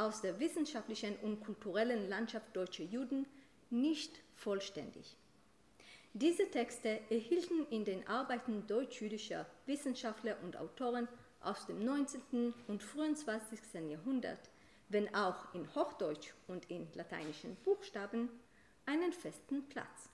aus 0.01 0.21
der 0.21 0.39
wissenschaftlichen 0.39 1.15
und 1.17 1.41
kulturellen 1.41 2.09
Landschaft 2.09 2.55
deutscher 2.55 2.83
Juden 2.83 3.27
nicht 3.69 4.19
vollständig. 4.35 5.15
Diese 6.13 6.49
Texte 6.49 6.99
erhielten 7.11 7.67
in 7.69 7.85
den 7.85 8.07
Arbeiten 8.07 8.65
deutsch-jüdischer 8.65 9.45
Wissenschaftler 9.67 10.37
und 10.43 10.57
Autoren 10.57 11.07
aus 11.39 11.67
dem 11.67 11.85
19. 11.85 12.55
und 12.67 12.81
frühen 12.81 13.15
20. 13.15 13.59
Jahrhundert, 13.89 14.49
wenn 14.89 15.13
auch 15.13 15.53
in 15.53 15.73
Hochdeutsch 15.75 16.33
und 16.47 16.65
in 16.71 16.87
lateinischen 16.95 17.55
Buchstaben, 17.63 18.29
einen 18.87 19.13
festen 19.13 19.69
Platz. 19.69 20.09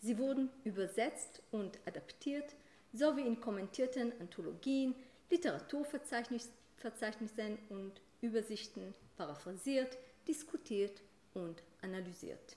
Sie 0.00 0.18
wurden 0.18 0.48
übersetzt 0.64 1.42
und 1.50 1.78
adaptiert, 1.86 2.54
sowie 2.94 3.26
in 3.26 3.40
kommentierten 3.40 4.12
Anthologien, 4.20 4.94
Literaturverzeichnissen 5.30 7.58
und 7.68 8.00
Übersichten 8.22 8.94
paraphrasiert, 9.16 9.98
diskutiert 10.26 11.02
und 11.34 11.62
analysiert. 11.82 12.56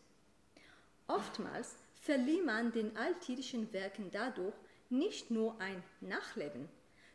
Oftmals 1.07 1.75
verlieh 2.01 2.41
man 2.41 2.71
den 2.71 2.95
altjüdischen 2.95 3.71
Werken 3.73 4.09
dadurch 4.11 4.53
nicht 4.89 5.31
nur 5.31 5.59
ein 5.59 5.83
Nachleben, 6.01 6.69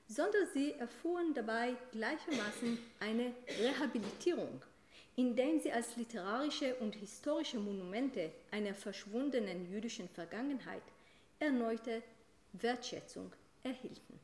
sondern 0.08 0.46
sie 0.52 0.72
erfuhren 0.72 1.32
dabei 1.34 1.76
gleichermaßen 1.92 2.78
eine 2.98 3.32
Rehabilitierung, 3.60 4.60
indem 5.16 5.60
sie 5.60 5.70
als 5.70 5.96
literarische 5.96 6.74
und 6.76 6.96
historische 6.96 7.58
Monumente 7.58 8.32
einer 8.50 8.74
verschwundenen 8.74 9.70
jüdischen 9.70 10.08
Vergangenheit 10.08 10.82
erneute 11.38 12.02
Wertschätzung 12.52 13.32
erhielten. 13.62 14.18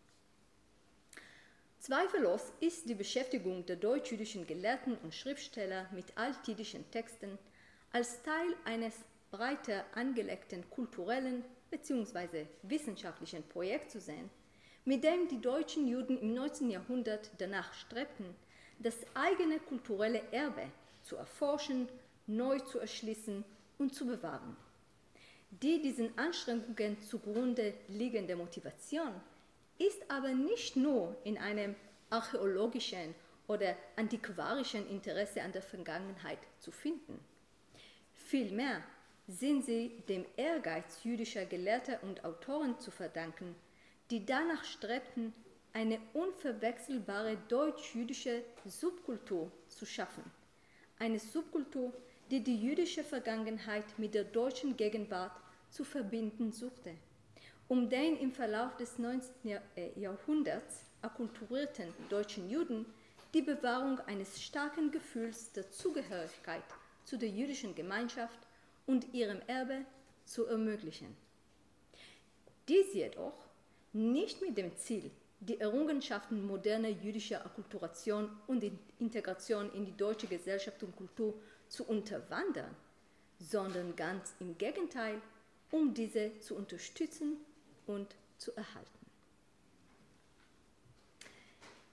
Zweifellos 1.86 2.52
ist 2.58 2.88
die 2.88 2.96
Beschäftigung 2.96 3.64
der 3.64 3.76
deutsch-jüdischen 3.76 4.44
Gelehrten 4.44 4.98
und 5.04 5.14
Schriftsteller 5.14 5.88
mit 5.92 6.06
altjüdischen 6.16 6.90
Texten 6.90 7.38
als 7.92 8.20
Teil 8.24 8.56
eines 8.64 8.92
breiter 9.30 9.84
angelegten 9.94 10.68
kulturellen 10.68 11.44
bzw. 11.70 12.46
wissenschaftlichen 12.62 13.44
Projekts 13.44 13.92
zu 13.92 14.00
sehen, 14.00 14.30
mit 14.84 15.04
dem 15.04 15.28
die 15.28 15.40
deutschen 15.40 15.86
Juden 15.86 16.18
im 16.18 16.34
19. 16.34 16.70
Jahrhundert 16.70 17.30
danach 17.38 17.72
strebten, 17.72 18.34
das 18.80 18.96
eigene 19.14 19.60
kulturelle 19.60 20.22
Erbe 20.32 20.66
zu 21.04 21.14
erforschen, 21.14 21.88
neu 22.26 22.58
zu 22.58 22.80
erschließen 22.80 23.44
und 23.78 23.94
zu 23.94 24.08
bewahren. 24.08 24.56
Die 25.52 25.80
diesen 25.80 26.18
Anstrengungen 26.18 27.00
zugrunde 27.00 27.74
liegende 27.86 28.34
Motivation 28.34 29.12
ist 29.78 30.10
aber 30.10 30.28
nicht 30.28 30.76
nur 30.76 31.16
in 31.24 31.38
einem 31.38 31.74
archäologischen 32.10 33.14
oder 33.46 33.76
antiquarischen 33.96 34.88
Interesse 34.88 35.42
an 35.42 35.52
der 35.52 35.62
Vergangenheit 35.62 36.38
zu 36.58 36.70
finden. 36.70 37.18
Vielmehr 38.12 38.82
sind 39.28 39.64
sie 39.64 40.02
dem 40.08 40.24
Ehrgeiz 40.36 41.02
jüdischer 41.04 41.44
Gelehrter 41.44 42.02
und 42.02 42.24
Autoren 42.24 42.78
zu 42.78 42.90
verdanken, 42.90 43.54
die 44.10 44.24
danach 44.24 44.64
strebten, 44.64 45.32
eine 45.72 45.98
unverwechselbare 46.14 47.36
deutsch-jüdische 47.48 48.42
Subkultur 48.64 49.50
zu 49.68 49.84
schaffen. 49.84 50.24
Eine 50.98 51.18
Subkultur, 51.18 51.92
die 52.30 52.42
die 52.42 52.56
jüdische 52.56 53.04
Vergangenheit 53.04 53.84
mit 53.98 54.14
der 54.14 54.24
deutschen 54.24 54.76
Gegenwart 54.76 55.38
zu 55.70 55.84
verbinden 55.84 56.52
suchte, 56.52 56.94
um 57.68 57.88
den 57.88 58.16
im 58.16 58.32
Verlauf 58.32 58.76
des 58.76 58.98
19. 58.98 59.30
Äh, 59.44 59.98
Jahrhunderts 59.98 60.84
akkulturierten 61.02 61.92
deutschen 62.08 62.48
Juden 62.48 62.86
die 63.34 63.42
Bewahrung 63.42 63.98
eines 64.00 64.40
starken 64.40 64.90
Gefühls 64.90 65.52
der 65.52 65.70
Zugehörigkeit 65.70 66.62
zu 67.04 67.16
der 67.16 67.28
jüdischen 67.28 67.74
Gemeinschaft 67.74 68.38
und 68.86 69.12
ihrem 69.12 69.40
Erbe 69.46 69.84
zu 70.24 70.46
ermöglichen. 70.46 71.16
Dies 72.68 72.94
jedoch 72.94 73.34
nicht 73.92 74.42
mit 74.42 74.56
dem 74.56 74.76
Ziel, 74.76 75.10
die 75.40 75.60
Errungenschaften 75.60 76.46
moderner 76.46 76.88
jüdischer 76.88 77.44
Akkulturation 77.44 78.30
und 78.46 78.64
Integration 78.98 79.72
in 79.72 79.84
die 79.84 79.96
deutsche 79.96 80.26
Gesellschaft 80.26 80.82
und 80.82 80.96
Kultur 80.96 81.34
zu 81.68 81.84
unterwandern, 81.84 82.74
sondern 83.38 83.94
ganz 83.96 84.34
im 84.40 84.56
Gegenteil, 84.56 85.20
um 85.70 85.92
diese 85.92 86.38
zu 86.40 86.54
unterstützen 86.56 87.36
und 87.86 88.14
zu 88.38 88.52
erhalten. 88.56 88.90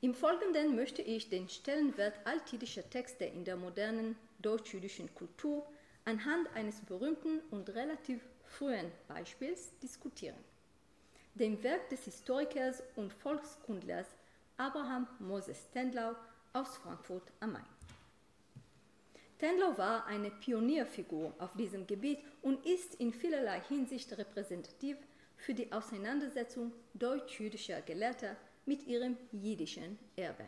Im 0.02 0.14
Folgenden 0.14 0.76
möchte 0.76 1.02
ich 1.02 1.30
den 1.30 1.48
Stellenwert 1.48 2.16
altjüdischer 2.26 2.90
Texte 2.90 3.24
in 3.26 3.46
der 3.46 3.56
modernen 3.56 4.18
deutsch-jüdischen 4.40 5.14
Kultur 5.16 5.66
anhand 6.04 6.54
eines 6.56 6.82
berühmten 6.82 7.40
und 7.52 7.70
relativ 7.70 8.20
frühen 8.46 8.92
Beispiels 9.08 9.72
diskutieren 9.82 10.44
dem 11.36 11.62
Werk 11.64 11.90
des 11.90 12.04
Historikers 12.06 12.84
und 12.96 13.12
Volkskundlers 13.12 14.08
Abraham 14.58 15.08
Moses 15.20 15.68
Tendlau 15.72 16.16
aus 16.54 16.78
Frankfurt 16.78 17.24
am 17.40 17.54
Main. 17.54 17.66
Tendlau 19.40 19.76
war 19.78 20.06
eine 20.06 20.30
Pionierfigur 20.30 21.34
auf 21.40 21.54
diesem 21.56 21.88
Gebiet 21.88 22.20
und 22.44 22.64
ist 22.66 22.96
in 22.96 23.12
vielerlei 23.12 23.62
Hinsicht 23.68 24.16
repräsentativ 24.16 24.98
für 25.44 25.54
die 25.54 25.72
Auseinandersetzung 25.74 26.72
deutsch-jüdischer 26.94 27.82
Gelehrter 27.82 28.38
mit 28.66 28.88
ihrem 28.88 29.18
jüdischen 29.34 30.00
Erbe. 30.16 30.46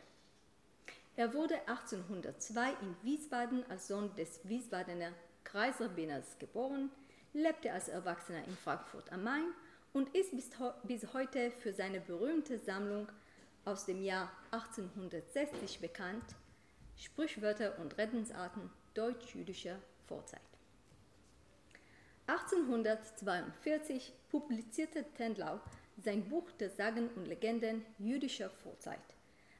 Er 1.17 1.33
wurde 1.33 1.55
1802 1.67 2.69
in 2.81 2.95
Wiesbaden 3.03 3.69
als 3.69 3.89
Sohn 3.89 4.15
des 4.15 4.39
Wiesbadener 4.43 5.11
Kreisrabbiners 5.43 6.39
geboren, 6.39 6.89
lebte 7.33 7.73
als 7.73 7.89
Erwachsener 7.89 8.45
in 8.45 8.55
Frankfurt 8.55 9.11
am 9.11 9.23
Main 9.23 9.45
und 9.91 10.15
ist 10.15 10.31
bis, 10.31 10.49
bis 10.83 11.13
heute 11.13 11.51
für 11.51 11.73
seine 11.73 11.99
berühmte 11.99 12.57
Sammlung 12.57 13.09
aus 13.65 13.85
dem 13.85 14.01
Jahr 14.01 14.31
1860 14.51 15.79
bekannt, 15.81 16.23
Sprichwörter 16.95 17.77
und 17.79 17.97
Redensarten 17.97 18.69
deutsch-jüdischer 18.93 19.77
Vorzeit. 20.07 20.54
1842 22.27 24.13
publizierte 24.29 25.03
Tendlau 25.13 25.59
sein 26.03 26.27
Buch 26.27 26.51
der 26.59 26.69
Sagen 26.69 27.09
und 27.15 27.27
Legenden 27.27 27.85
jüdischer 27.99 28.49
Vorzeit, 28.49 28.99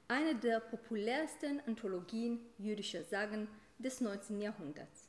eine 0.07 0.35
der 0.35 0.59
populärsten 0.59 1.61
Anthologien 1.67 2.39
jüdischer 2.57 3.03
Sagen 3.03 3.47
des 3.77 4.01
19. 4.01 4.41
Jahrhunderts. 4.41 5.07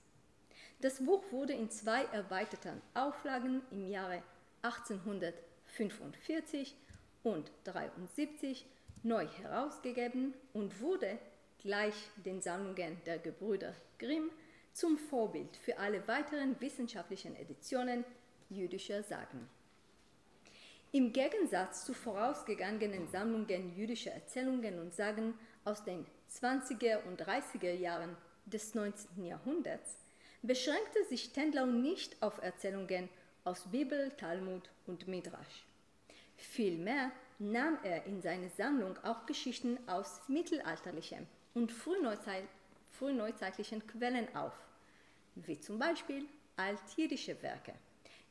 Das 0.81 1.05
Buch 1.05 1.25
wurde 1.31 1.55
in 1.55 1.71
zwei 1.71 2.05
erweiterten 2.05 2.83
Auflagen 2.93 3.63
im 3.71 3.87
Jahre 3.87 4.23
1845 4.63 6.77
und 7.23 7.51
73 7.65 8.67
neu 9.03 9.27
herausgegeben 9.27 10.35
und 10.53 10.81
wurde 10.81 11.19
gleich 11.59 11.95
den 12.25 12.43
Sammlungen 12.43 13.01
der 13.07 13.19
Gebrüder 13.19 13.75
Grimm 13.99 14.31
zum 14.77 14.99
Vorbild 14.99 15.57
für 15.57 15.79
alle 15.79 16.07
weiteren 16.07 16.61
wissenschaftlichen 16.61 17.35
Editionen 17.35 18.05
jüdischer 18.51 19.03
Sagen. 19.03 19.49
Im 20.93 21.15
Gegensatz 21.15 21.87
zu 21.87 21.95
vorausgegangenen 21.95 23.09
Sammlungen 23.09 23.75
jüdischer 23.75 24.13
Erzählungen 24.13 24.79
und 24.79 24.93
Sagen 24.93 25.33
aus 25.65 25.83
den 25.83 26.05
20er 26.31 27.03
und 27.05 27.23
30er 27.23 27.73
Jahren 27.73 28.19
des 28.45 28.75
19. 28.75 29.25
Jahrhunderts 29.25 29.97
beschränkte 30.43 31.03
sich 31.09 31.33
Tendlau 31.33 31.65
nicht 31.65 32.23
auf 32.23 32.43
Erzählungen 32.43 33.09
aus 33.45 33.71
Bibel, 33.71 34.11
Talmud 34.19 34.69
und 34.87 35.09
Midrash. 35.09 35.65
Vielmehr 36.37 37.11
nahm 37.39 37.79
er 37.83 38.05
in 38.05 38.21
seine 38.21 38.51
Sammlung 38.51 38.99
auch 39.05 39.25
Geschichten 39.25 39.79
aus 39.87 40.21
mittelalterlichen 40.29 41.27
und 41.55 41.73
frühneuzeit 41.73 42.45
frühneuzeitlichen 42.99 43.87
Quellen 43.87 44.35
auf, 44.35 44.55
wie 45.37 45.61
zum 45.61 45.79
Beispiel 45.79 46.27
altjüdische 46.57 47.41
Werke, 47.43 47.75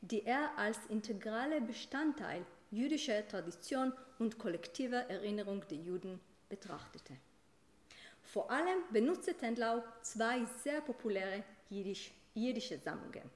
die 0.00 0.24
er 0.24 0.56
als 0.58 0.78
integraler 0.88 1.60
Bestandteil 1.60 2.44
jüdischer 2.70 3.26
Tradition 3.26 3.92
und 4.18 4.38
kollektiver 4.38 5.08
Erinnerung 5.08 5.66
der 5.68 5.78
Juden 5.78 6.20
betrachtete. 6.48 7.14
Vor 8.22 8.50
allem 8.50 8.78
benutzte 8.90 9.34
Tendlau 9.34 9.82
zwei 10.02 10.44
sehr 10.62 10.80
populäre 10.80 11.44
jüdisch, 11.70 12.12
jüdische 12.34 12.78
Sammlungen, 12.78 13.30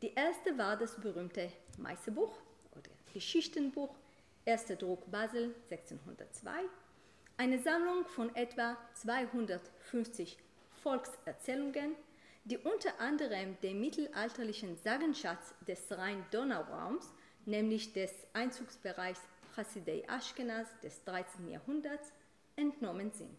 die 0.00 0.14
erste 0.14 0.56
war 0.56 0.76
das 0.76 0.94
berühmte 0.94 1.50
Meisterbuch 1.76 2.32
oder 2.70 2.90
Geschichtenbuch, 3.12 3.92
erster 4.44 4.76
Druck 4.76 5.10
Basel 5.10 5.54
1602, 5.70 6.50
eine 7.36 7.58
Sammlung 7.58 8.06
von 8.06 8.34
etwa 8.36 8.76
250 8.94 10.38
Volkserzählungen, 10.82 11.96
die 12.48 12.58
unter 12.58 12.98
anderem 12.98 13.56
den 13.60 13.80
mittelalterlichen 13.80 14.76
Sagenschatz 14.78 15.54
des 15.66 15.80
Rhein-Donau-Raums, 15.90 17.12
nämlich 17.44 17.92
des 17.92 18.10
Einzugsbereichs 18.32 19.20
Chassidei 19.54 20.04
Ashkenaz 20.08 20.66
des 20.82 21.04
13. 21.04 21.50
Jahrhunderts, 21.50 22.12
entnommen 22.56 23.12
sind. 23.12 23.38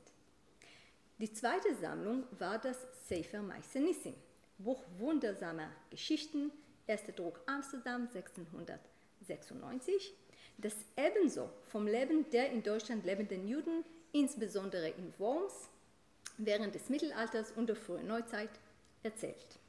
Die 1.18 1.34
zweite 1.34 1.74
Sammlung 1.76 2.24
war 2.38 2.60
das 2.60 2.78
Sefer 3.08 3.42
Meisenissim, 3.42 4.14
Buch 4.60 4.84
Wundersamer 5.00 5.72
Geschichten, 5.90 6.52
erster 6.86 7.12
Druck 7.12 7.42
Amsterdam 7.48 8.08
1696, 8.14 10.14
das 10.60 10.76
ebenso 10.96 11.50
vom 11.66 11.88
Leben 11.88 12.30
der 12.30 12.52
in 12.52 12.62
Deutschland 12.62 13.06
lebenden 13.06 13.48
Juden, 13.48 13.84
insbesondere 14.12 14.90
in 14.90 15.12
Worms, 15.18 15.68
während 16.38 16.76
des 16.76 16.90
Mittelalters 16.90 17.52
und 17.54 17.68
der 17.68 17.76
frühen 17.76 18.08
Neuzeit 18.08 18.52
erzählt. 19.04 19.60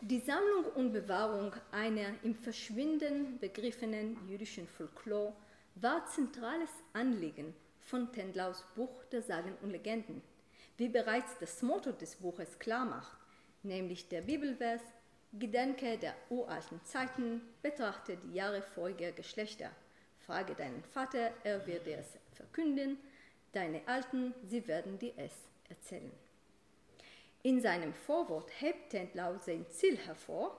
Die 0.00 0.20
Sammlung 0.20 0.64
und 0.76 0.92
Bewahrung 0.92 1.52
einer 1.72 2.14
im 2.22 2.34
Verschwinden 2.34 3.38
begriffenen 3.38 4.16
jüdischen 4.28 4.68
Folklore 4.68 5.34
war 5.74 6.06
zentrales 6.06 6.70
Anliegen 6.92 7.54
von 7.80 8.12
Tendlaus 8.12 8.64
Buch 8.76 9.04
der 9.06 9.22
Sagen 9.22 9.56
und 9.62 9.70
Legenden, 9.70 10.22
wie 10.76 10.88
bereits 10.88 11.38
das 11.40 11.62
Motto 11.62 11.92
des 11.92 12.16
Buches 12.16 12.58
klar 12.58 12.84
macht 12.84 13.18
nämlich 13.62 14.08
der 14.08 14.22
Bibelvers, 14.22 14.82
Gedenke 15.32 15.98
der 15.98 16.14
uralten 16.30 16.82
Zeiten, 16.84 17.42
betrachte 17.62 18.16
die 18.16 18.34
Jahre 18.34 18.62
voriger 18.62 19.12
Geschlechter, 19.12 19.70
frage 20.18 20.54
deinen 20.54 20.82
Vater, 20.84 21.32
er 21.44 21.66
wird 21.66 21.86
dir 21.86 21.98
es 21.98 22.18
verkünden, 22.32 22.98
deine 23.52 23.86
Alten, 23.86 24.34
sie 24.46 24.66
werden 24.66 24.98
dir 24.98 25.12
es 25.16 25.32
erzählen. 25.68 26.10
In 27.42 27.60
seinem 27.60 27.94
Vorwort 27.94 28.50
hebt 28.60 28.90
Tentlau 28.90 29.38
sein 29.38 29.64
Ziel 29.70 29.96
hervor, 29.96 30.58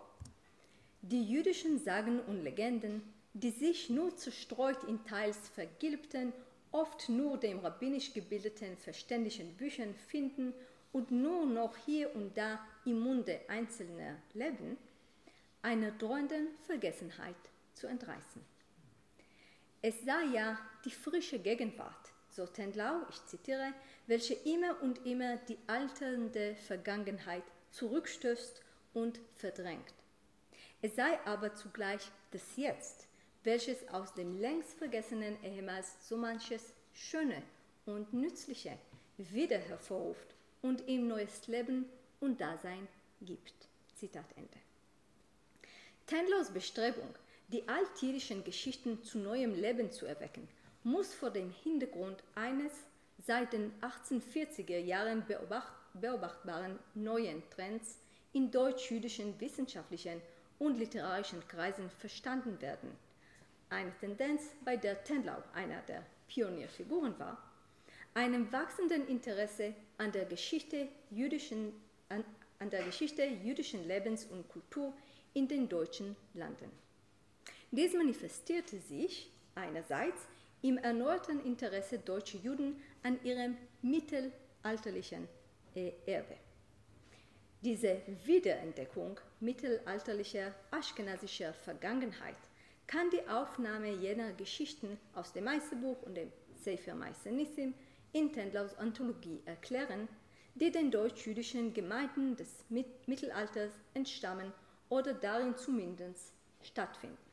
die 1.01 1.23
jüdischen 1.23 1.77
Sagen 1.79 2.19
und 2.21 2.43
Legenden, 2.43 3.01
die 3.33 3.51
sich 3.51 3.89
nur 3.89 4.15
zerstreut 4.15 4.83
in 4.85 5.03
teils 5.05 5.49
vergilbten, 5.49 6.33
oft 6.71 7.09
nur 7.09 7.37
dem 7.37 7.59
rabbinisch 7.59 8.13
gebildeten 8.13 8.77
verständlichen 8.77 9.55
Büchern 9.55 9.93
finden 10.07 10.53
und 10.91 11.11
nur 11.11 11.45
noch 11.45 11.75
hier 11.85 12.15
und 12.15 12.37
da 12.37 12.59
im 12.85 12.99
Munde 12.99 13.39
einzelner 13.47 14.15
leben, 14.33 14.77
einer 15.61 15.91
drohenden 15.91 16.47
Vergessenheit 16.65 17.35
zu 17.73 17.87
entreißen. 17.87 18.41
Es 19.81 20.01
sei 20.03 20.25
ja 20.33 20.59
die 20.85 20.91
frische 20.91 21.39
Gegenwart, 21.39 22.11
so 22.39 22.45
Tendlau, 22.45 23.01
ich 23.09 23.25
zitiere, 23.25 23.73
welche 24.07 24.33
immer 24.33 24.81
und 24.81 25.05
immer 25.05 25.35
die 25.49 25.57
alternde 25.67 26.55
Vergangenheit 26.55 27.43
zurückstößt 27.71 28.61
und 28.93 29.19
verdrängt. 29.35 29.93
Es 30.81 30.95
sei 30.95 31.19
aber 31.25 31.53
zugleich 31.53 32.09
das 32.31 32.55
Jetzt, 32.55 33.07
welches 33.43 33.85
aus 33.89 34.13
dem 34.13 34.39
längst 34.39 34.77
vergessenen 34.77 35.37
ehemals 35.43 36.07
so 36.07 36.15
manches 36.15 36.73
Schöne 36.93 37.43
und 37.85 38.13
Nützliche 38.13 38.77
wieder 39.17 39.57
hervorruft 39.57 40.33
und 40.61 40.87
ihm 40.87 41.09
neues 41.09 41.45
Leben 41.47 41.89
und 42.21 42.39
Dasein 42.39 42.87
gibt. 43.19 43.67
Zitat 43.95 44.31
Ende. 44.37 44.57
Tendlaus 46.07 46.51
Bestrebung, 46.51 47.13
die 47.49 47.67
altjüdischen 47.67 48.45
Geschichten 48.45 49.03
zu 49.03 49.19
neuem 49.19 49.53
Leben 49.55 49.91
zu 49.91 50.05
erwecken, 50.05 50.47
muss 50.83 51.13
vor 51.13 51.29
dem 51.29 51.51
Hintergrund 51.51 52.23
eines 52.35 52.71
seit 53.25 53.53
den 53.53 53.71
1840er 53.81 54.77
Jahren 54.77 55.25
beobachtbaren 55.93 56.79
neuen 56.95 57.43
Trends 57.49 57.99
in 58.33 58.51
deutsch-jüdischen 58.51 59.39
wissenschaftlichen 59.39 60.21
und 60.57 60.77
literarischen 60.77 61.45
Kreisen 61.47 61.89
verstanden 61.89 62.61
werden. 62.61 62.89
Eine 63.69 63.91
Tendenz, 63.99 64.41
bei 64.63 64.77
der 64.77 65.03
Tendlau 65.03 65.43
einer 65.53 65.81
der 65.81 66.03
Pionierfiguren 66.27 67.17
war, 67.19 67.37
einem 68.13 68.51
wachsenden 68.51 69.07
Interesse 69.07 69.73
an 69.97 70.11
der 70.11 70.25
Geschichte 70.25 70.87
jüdischen, 71.11 71.73
an, 72.09 72.23
an 72.59 72.69
der 72.69 72.83
Geschichte 72.83 73.23
jüdischen 73.23 73.87
Lebens 73.87 74.25
und 74.25 74.47
Kultur 74.49 74.93
in 75.33 75.47
den 75.47 75.69
deutschen 75.69 76.15
Landen. 76.33 76.71
Dies 77.71 77.93
manifestierte 77.93 78.79
sich 78.79 79.31
einerseits 79.55 80.27
im 80.61 80.77
erneuten 80.77 81.43
Interesse 81.45 81.99
deutscher 81.99 82.39
Juden 82.39 82.81
an 83.03 83.19
ihrem 83.23 83.57
mittelalterlichen 83.81 85.27
äh, 85.75 85.91
Erbe. 86.05 86.35
Diese 87.61 88.01
Wiederentdeckung 88.25 89.19
mittelalterlicher 89.39 90.53
aschkenasischer 90.71 91.53
Vergangenheit 91.53 92.37
kann 92.87 93.09
die 93.09 93.27
Aufnahme 93.27 93.91
jener 93.91 94.33
Geschichten 94.33 94.97
aus 95.13 95.33
dem 95.33 95.43
Meisterbuch 95.43 96.01
und 96.03 96.15
dem 96.15 96.31
Sefer 96.55 96.95
Meister 96.95 97.31
Nissim 97.31 97.73
in 98.13 98.33
Tendlaus 98.33 98.75
Anthologie 98.77 99.41
erklären, 99.45 100.07
die 100.55 100.71
den 100.71 100.89
deutsch-jüdischen 100.89 101.73
Gemeinden 101.73 102.35
des 102.35 102.63
Mittelalters 103.05 103.71
entstammen 103.93 104.51
oder 104.89 105.13
darin 105.13 105.55
zumindest 105.55 106.33
stattfinden. 106.63 107.28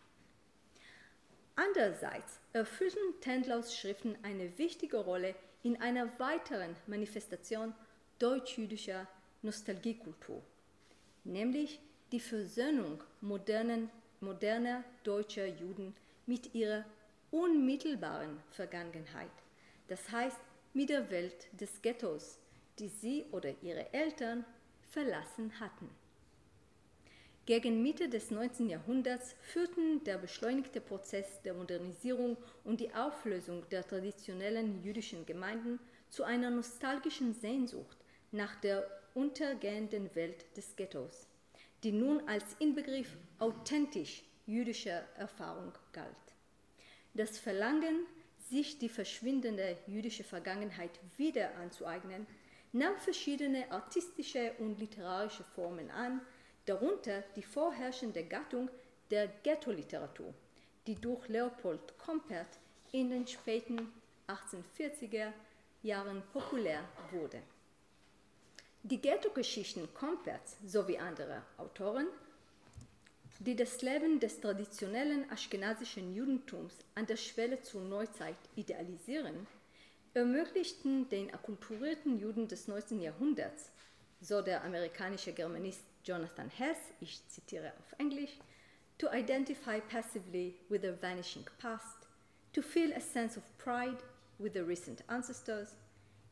Andererseits 1.57 2.39
erfüllen 2.53 3.15
Tendlaus 3.23 3.75
Schriften 3.75 4.17
eine 4.23 4.57
wichtige 4.59 4.99
Rolle 4.99 5.35
in 5.63 5.81
einer 5.81 6.07
weiteren 6.19 6.77
Manifestation 6.87 7.75
deutsch-jüdischer 8.19 9.09
Nostalgiekultur, 9.41 10.43
nämlich 11.25 11.81
die 12.13 12.21
Versöhnung 12.21 13.03
modernen, 13.23 13.91
moderner 14.21 14.85
deutscher 15.03 15.47
Juden 15.47 15.95
mit 16.27 16.55
ihrer 16.55 16.85
unmittelbaren 17.31 18.39
Vergangenheit, 18.51 19.31
das 19.89 20.11
heißt 20.11 20.41
mit 20.75 20.91
der 20.91 21.11
Welt 21.11 21.49
des 21.59 21.81
Ghettos, 21.81 22.39
die 22.79 22.89
sie 22.89 23.25
oder 23.33 23.51
ihre 23.63 23.93
Eltern 23.95 24.45
verlassen 24.91 25.59
hatten. 25.59 25.89
Gegen 27.47 27.81
Mitte 27.81 28.09
des 28.09 28.33
19. 28.33 28.69
Jahrhunderts 28.69 29.37
führten 29.41 30.03
der 30.03 30.19
beschleunigte 30.19 30.81
Prozess 30.81 31.41
der 31.43 31.55
Modernisierung 31.55 32.37
und 32.65 32.81
die 32.81 32.93
Auflösung 32.93 33.63
der 33.71 33.87
traditionellen 33.87 34.83
jüdischen 34.83 35.25
Gemeinden 35.27 35.79
zu 36.11 36.25
einer 36.25 36.51
nostalgischen 36.51 37.35
Sehnsucht 37.35 37.99
nach 38.33 38.57
der 38.57 38.85
untergehenden 39.15 40.13
Welt 40.17 40.45
des 40.57 40.75
Ghettos, 40.75 41.29
die 41.85 41.93
nun 41.93 42.21
als 42.29 42.45
Inbegriff 42.59 43.17
authentisch 43.39 44.25
jüdischer 44.47 45.05
Erfahrung 45.17 45.73
galt. 45.93 46.11
Das 47.15 47.39
Verlangen, 47.39 48.07
sich 48.51 48.81
die 48.81 48.89
verschwindende 48.89 49.77
jüdische 49.87 50.25
Vergangenheit 50.25 50.99
wieder 51.17 51.55
anzueignen, 51.59 52.27
nahm 52.73 52.97
verschiedene 52.99 53.71
artistische 53.71 54.53
und 54.59 54.81
literarische 54.81 55.45
Formen 55.55 55.93
an, 55.93 56.21
darunter 56.67 57.23
die 57.35 57.43
vorherrschende 57.43 58.25
Gattung 58.25 58.69
der 59.11 59.29
Ghetto-Literatur, 59.43 60.35
die 60.87 60.97
durch 60.97 61.29
Leopold 61.29 61.99
Kompert 61.99 62.59
in 62.93 63.11
den 63.11 63.27
späten 63.27 63.93
1840er 64.29 65.33
Jahren 65.83 66.23
populär 66.33 66.81
wurde. 67.11 67.41
Die 68.83 69.01
Ghetto-Geschichten 69.01 69.93
Komperts 69.95 70.57
sowie 70.65 70.99
anderer 70.99 71.43
Autoren, 71.57 72.07
die 73.41 73.57
das 73.57 73.83
Leben 73.83 74.21
des 74.21 74.41
traditionellen 74.41 75.31
aschkenasischen 75.31 76.15
Judentums 76.15 76.75
an 76.95 77.07
der 77.07 77.17
Schwelle 77.17 77.61
zur 77.63 77.83
Neuzeit 77.83 78.37
idealisieren, 78.55 79.47
ermöglichten 80.15 81.09
den 81.09 81.35
akkulturierten 81.35 82.19
Juden 82.19 82.49
des 82.49 82.69
19. 82.69 83.03
Jahrhunderts, 83.03 83.71
so 84.21 84.41
der 84.41 84.65
amerikanische 84.65 85.33
Germanist 85.33 85.85
Jonathan 86.07 86.49
Hess, 86.49 86.79
ich 87.01 87.21
zitiere 87.27 87.73
auf 87.81 87.99
Englisch, 87.99 88.39
to 88.97 89.09
identify 89.13 89.81
passively 89.81 90.55
with 90.69 90.83
the 90.83 90.93
vanishing 90.93 91.45
past, 91.59 92.07
to 92.53 92.63
feel 92.63 92.93
a 92.93 93.01
sense 93.01 93.37
of 93.37 93.43
pride 93.59 93.99
with 94.39 94.53
the 94.53 94.65
recent 94.65 95.03
ancestors, 95.09 95.75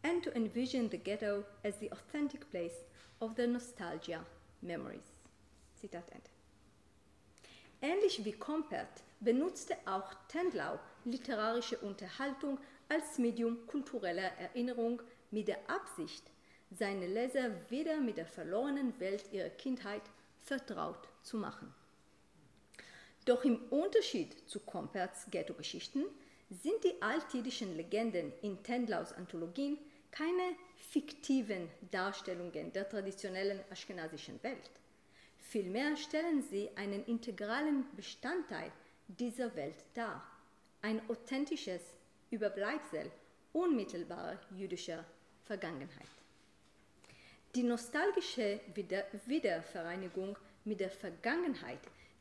and 0.05 0.23
to 0.23 0.31
envision 0.37 0.89
the 0.89 0.97
ghetto 0.97 1.45
as 1.65 1.77
the 1.79 1.91
authentic 1.91 2.49
place 2.51 2.85
of 3.21 3.35
the 3.35 3.47
nostalgia 3.47 4.25
memories. 4.63 5.19
Zitat 5.81 6.09
Ende. 6.13 6.31
Ähnlich 7.83 8.25
wie 8.25 8.33
Kompert 8.33 9.03
benutzte 9.21 9.77
auch 9.87 10.15
Tendlau 10.29 10.79
literarische 11.05 11.79
Unterhaltung 11.79 12.59
als 12.89 13.19
Medium 13.19 13.67
kultureller 13.67 14.31
Erinnerung 14.39 15.03
mit 15.31 15.49
der 15.49 15.59
Absicht, 15.69 16.31
seine 16.79 17.07
Leser 17.07 17.51
wieder 17.71 18.01
mit 18.01 18.17
der 18.17 18.27
verlorenen 18.27 18.99
Welt 19.01 19.25
ihrer 19.33 19.51
Kindheit 19.51 20.03
vertraut 20.43 21.09
zu 21.23 21.37
machen. 21.37 21.73
Doch 23.25 23.45
im 23.45 23.57
Unterschied 23.71 24.37
zu 24.49 24.61
Komperts 24.61 25.27
Ghetto-Geschichten 25.31 26.05
sind 26.51 26.85
die 26.85 27.01
altjüdischen 27.01 27.75
Legenden 27.77 28.33
in 28.43 28.63
Tendlaus 28.63 29.13
Anthologien 29.13 29.79
keine 30.11 30.57
fiktiven 30.91 31.69
Darstellungen 31.91 32.73
der 32.73 32.89
traditionellen 32.89 33.61
aschkenasischen 33.71 34.43
Welt. 34.43 34.71
Vielmehr 35.39 35.97
stellen 35.97 36.43
sie 36.43 36.71
einen 36.77 37.05
integralen 37.07 37.85
Bestandteil 37.97 38.71
dieser 39.09 39.55
Welt 39.57 39.85
dar, 39.95 40.25
ein 40.83 41.01
authentisches 41.09 41.83
Überbleibsel 42.31 43.11
unmittelbarer 43.53 44.39
jüdischer 44.55 45.05
Vergangenheit. 45.45 46.24
Die 47.55 47.63
nostalgische 47.63 48.59
Wieder 48.75 49.05
Wiedervereinigung 49.27 50.37
mit 50.65 50.81
der 50.81 50.91
Vergangenheit, 50.91 51.79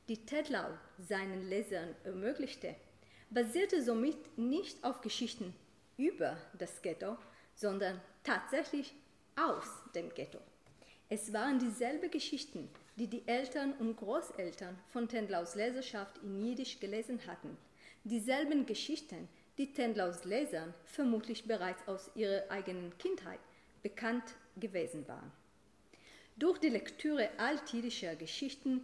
die 0.07 0.23
Tedlau 0.27 0.67
seinen 0.99 1.49
Lesern 1.49 1.95
ermöglichte, 2.03 2.75
basierte 3.31 3.81
somit 3.81 4.37
nicht 4.37 4.83
auf 4.83 5.01
Geschichten 5.01 5.55
über 5.97 6.37
das 6.59 6.83
Ghetto, 6.83 7.17
sondern 7.55 7.99
tatsächlich 8.23 8.93
aus 9.35 9.65
dem 9.95 10.13
Ghetto. 10.13 10.37
Es 11.09 11.33
waren 11.33 11.57
dieselben 11.57 12.11
Geschichten, 12.11 12.69
die 12.97 13.07
die 13.07 13.27
Eltern 13.27 13.73
und 13.79 13.95
Großeltern 13.95 14.77
von 14.89 15.09
Tendlaus 15.09 15.55
Leserschaft 15.55 16.19
in 16.19 16.45
Jiddisch 16.45 16.79
gelesen 16.79 17.19
hatten, 17.25 17.57
dieselben 18.03 18.67
Geschichten, 18.67 19.27
die 19.57 19.73
Tendlaus 19.73 20.25
Lesern 20.25 20.75
vermutlich 20.85 21.47
bereits 21.47 21.87
aus 21.87 22.11
ihrer 22.13 22.51
eigenen 22.51 22.95
Kindheit 22.99 23.39
bekannt 23.81 24.35
gewesen 24.55 25.07
waren. 25.07 25.31
Durch 26.35 26.59
die 26.59 26.69
Lektüre 26.69 27.29
altjüdischer 27.37 28.15
Geschichten, 28.15 28.81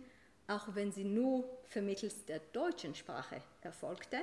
auch 0.47 0.75
wenn 0.75 0.91
sie 0.91 1.03
nur 1.03 1.45
vermittels 1.67 2.25
der 2.25 2.39
deutschen 2.53 2.95
Sprache 2.95 3.41
erfolgte, 3.61 4.17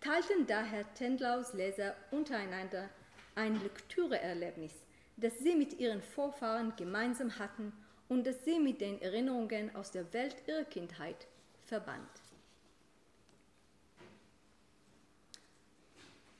teilten 0.00 0.46
daher 0.46 0.92
Tendlaus 0.94 1.52
Leser 1.52 1.94
untereinander 2.10 2.88
ein 3.34 3.60
Lektüreerlebnis, 3.62 4.72
das 5.16 5.38
sie 5.38 5.54
mit 5.54 5.78
ihren 5.78 6.02
Vorfahren 6.02 6.74
gemeinsam 6.76 7.38
hatten 7.38 7.72
und 8.08 8.26
das 8.26 8.44
sie 8.44 8.58
mit 8.58 8.80
den 8.80 9.00
Erinnerungen 9.00 9.74
aus 9.76 9.90
der 9.90 10.12
Welt 10.12 10.36
ihrer 10.46 10.64
Kindheit 10.64 11.26
verband. 11.64 12.19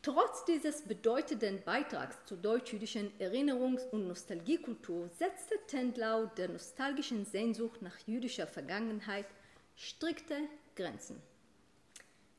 Trotz 0.03 0.47
dieses 0.47 0.81
bedeutenden 0.81 1.63
Beitrags 1.63 2.25
zur 2.25 2.39
deutsch-jüdischen 2.39 3.13
Erinnerungs- 3.19 3.87
und 3.91 4.09
Nostalgiekultur 4.09 5.11
setzte 5.11 5.57
Tendlau 5.67 6.25
der 6.25 6.49
nostalgischen 6.49 7.27
Sehnsucht 7.27 7.83
nach 7.83 7.99
jüdischer 8.07 8.47
Vergangenheit 8.47 9.27
strikte 9.77 10.39
Grenzen. 10.75 11.21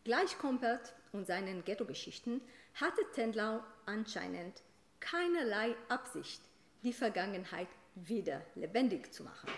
Gleich 0.03 0.35
Kompert 0.39 0.95
und 1.11 1.27
seinen 1.27 1.63
Ghetto-Geschichten 1.63 2.41
hatte 2.73 3.01
Tendlau 3.13 3.59
anscheinend 3.85 4.63
keinerlei 4.99 5.75
Absicht, 5.87 6.41
die 6.81 6.93
Vergangenheit 6.93 7.67
wieder 7.93 8.41
lebendig 8.55 9.13
zu 9.13 9.21
machen. 9.23 9.51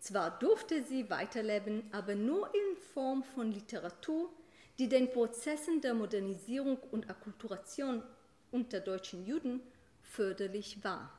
Zwar 0.00 0.38
durfte 0.38 0.82
sie 0.82 1.10
weiterleben, 1.10 1.90
aber 1.92 2.14
nur 2.14 2.46
in 2.54 2.76
Form 2.94 3.22
von 3.22 3.52
Literatur, 3.52 4.30
die 4.78 4.88
den 4.88 5.10
Prozessen 5.10 5.80
der 5.80 5.94
Modernisierung 5.94 6.78
und 6.90 7.10
Akkulturation 7.10 8.02
unter 8.50 8.80
deutschen 8.80 9.26
Juden 9.26 9.60
förderlich 10.02 10.82
war. 10.82 11.12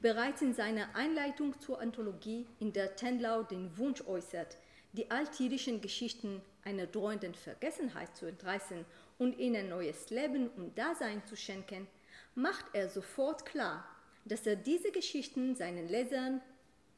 Bereits 0.00 0.40
in 0.40 0.54
seiner 0.54 0.94
Einleitung 0.94 1.60
zur 1.60 1.80
Anthologie, 1.80 2.46
in 2.58 2.72
der 2.72 2.96
Tenlau 2.96 3.42
den 3.42 3.76
Wunsch 3.76 4.02
äußert, 4.06 4.56
die 4.92 5.10
altjüdischen 5.10 5.80
Geschichten 5.80 6.40
einer 6.64 6.86
drohenden 6.86 7.34
Vergessenheit 7.34 8.16
zu 8.16 8.26
entreißen 8.26 8.84
und 9.18 9.38
ihnen 9.38 9.68
neues 9.68 10.10
Leben 10.10 10.48
und 10.48 10.76
Dasein 10.78 11.24
zu 11.26 11.36
schenken, 11.36 11.86
macht 12.34 12.64
er 12.72 12.88
sofort 12.88 13.44
klar, 13.44 13.84
dass 14.24 14.46
er 14.46 14.56
diese 14.56 14.90
Geschichten 14.90 15.54
seinen 15.54 15.88
Lesern 15.88 16.40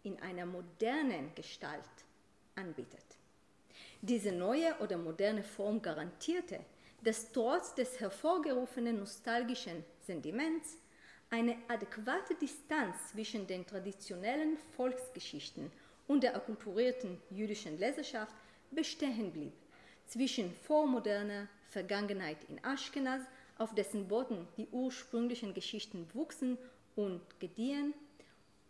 in 0.05 0.21
einer 0.21 0.47
modernen 0.47 1.35
Gestalt 1.35 1.81
anbietet. 2.55 3.05
Diese 4.05 4.33
neue 4.33 4.75
oder 4.81 4.99
moderne 4.99 5.45
Form 5.45 5.81
garantierte, 5.81 6.59
dass 7.05 7.31
trotz 7.31 7.73
des 7.77 8.01
hervorgerufenen 8.01 8.99
nostalgischen 8.99 9.85
Sentiments 10.05 10.77
eine 11.31 11.57
adäquate 11.69 12.35
Distanz 12.35 12.97
zwischen 13.13 13.47
den 13.47 13.65
traditionellen 13.65 14.57
Volksgeschichten 14.77 15.71
und 16.09 16.25
der 16.25 16.35
akkulturierten 16.35 17.17
jüdischen 17.31 17.79
Leserschaft 17.79 18.35
bestehen 18.73 19.31
blieb, 19.31 19.53
zwischen 20.09 20.53
vormoderner 20.53 21.47
Vergangenheit 21.71 22.39
in 22.49 22.63
Aschkenaz, 22.65 23.23
auf 23.57 23.73
dessen 23.73 24.09
Boden 24.09 24.49
die 24.57 24.67
ursprünglichen 24.73 25.55
Geschichten 25.55 26.09
wuchsen 26.13 26.59
und 26.97 27.21
gediehen, 27.39 27.95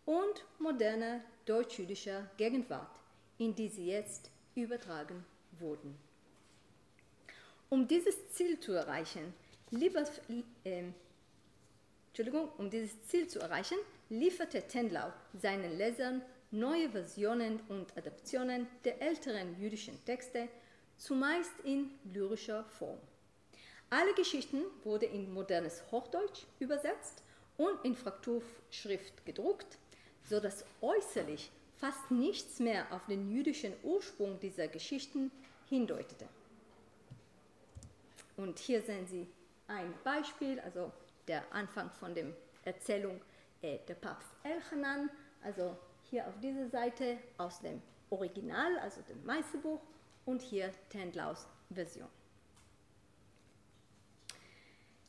und 0.05 0.45
moderner 0.59 1.21
deutsch-jüdischer 1.45 2.29
Gegenwart, 2.37 2.99
in 3.39 3.55
die 3.55 3.69
sie 3.69 3.87
jetzt 3.87 4.29
übertragen 4.55 5.25
wurden. 5.59 5.97
Um 7.69 7.87
dieses 7.87 8.29
Ziel 8.29 8.59
zu 8.59 8.73
erreichen, 8.73 9.33
liefert, 9.71 10.21
äh, 10.63 10.83
Entschuldigung, 12.07 12.49
um 12.57 12.69
dieses 12.69 13.01
Ziel 13.07 13.27
zu 13.27 13.39
erreichen, 13.39 13.77
lieferte 14.09 14.61
Tendlau 14.67 15.11
seinen 15.33 15.77
Lesern 15.77 16.21
neue 16.51 16.89
Versionen 16.89 17.59
und 17.69 17.97
Adaptionen 17.97 18.67
der 18.85 19.01
älteren 19.01 19.59
jüdischen 19.59 20.03
Texte, 20.05 20.47
zumeist 20.97 21.59
in 21.63 21.89
lyrischer 22.13 22.63
Form. 22.65 22.99
Alle 23.89 24.13
Geschichten 24.13 24.61
wurden 24.83 25.11
in 25.11 25.33
modernes 25.33 25.83
Hochdeutsch 25.91 26.45
übersetzt 26.59 27.23
und 27.57 27.83
in 27.83 27.95
Frakturschrift 27.95 29.25
gedruckt, 29.25 29.77
sodass 30.23 30.63
äußerlich 30.81 31.51
fast 31.83 32.11
nichts 32.11 32.61
mehr 32.61 32.85
auf 32.91 33.05
den 33.07 33.29
jüdischen 33.29 33.73
Ursprung 33.83 34.39
dieser 34.39 34.69
Geschichten 34.69 35.29
hindeutete. 35.67 36.29
Und 38.37 38.57
hier 38.57 38.81
sehen 38.81 39.05
Sie 39.05 39.27
ein 39.67 39.93
Beispiel, 40.01 40.61
also 40.61 40.93
der 41.27 41.43
Anfang 41.51 41.91
von 41.91 42.15
der 42.15 42.27
Erzählung 42.63 43.19
äh, 43.61 43.79
der 43.85 43.95
Papst 43.95 44.29
Elchanan, 44.43 45.09
also 45.43 45.75
hier 46.09 46.25
auf 46.25 46.39
dieser 46.39 46.69
Seite 46.69 47.17
aus 47.37 47.59
dem 47.59 47.81
Original, 48.11 48.79
also 48.79 49.01
dem 49.01 49.21
Meisterbuch, 49.25 49.81
und 50.25 50.41
hier 50.41 50.71
Tendlaus 50.89 51.47
Version. 51.69 52.07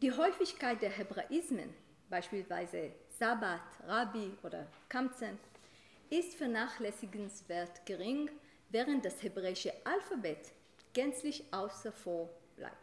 Die 0.03 0.11
Häufigkeit 0.11 0.83
der 0.83 0.91
Hebraismen, 0.91 1.73
beispielsweise 2.11 2.91
Sabbat, 3.17 3.63
Rabbi 3.87 4.33
oder 4.43 4.67
Kamzen, 4.89 5.39
ist 6.19 6.37
vernachlässigenswert 6.37 7.85
gering, 7.87 8.31
während 8.71 9.05
das 9.05 9.21
hebräische 9.23 9.73
Alphabet 9.85 10.53
gänzlich 10.93 11.43
außer 11.51 11.91
vor 11.91 12.31
bleibt. 12.55 12.75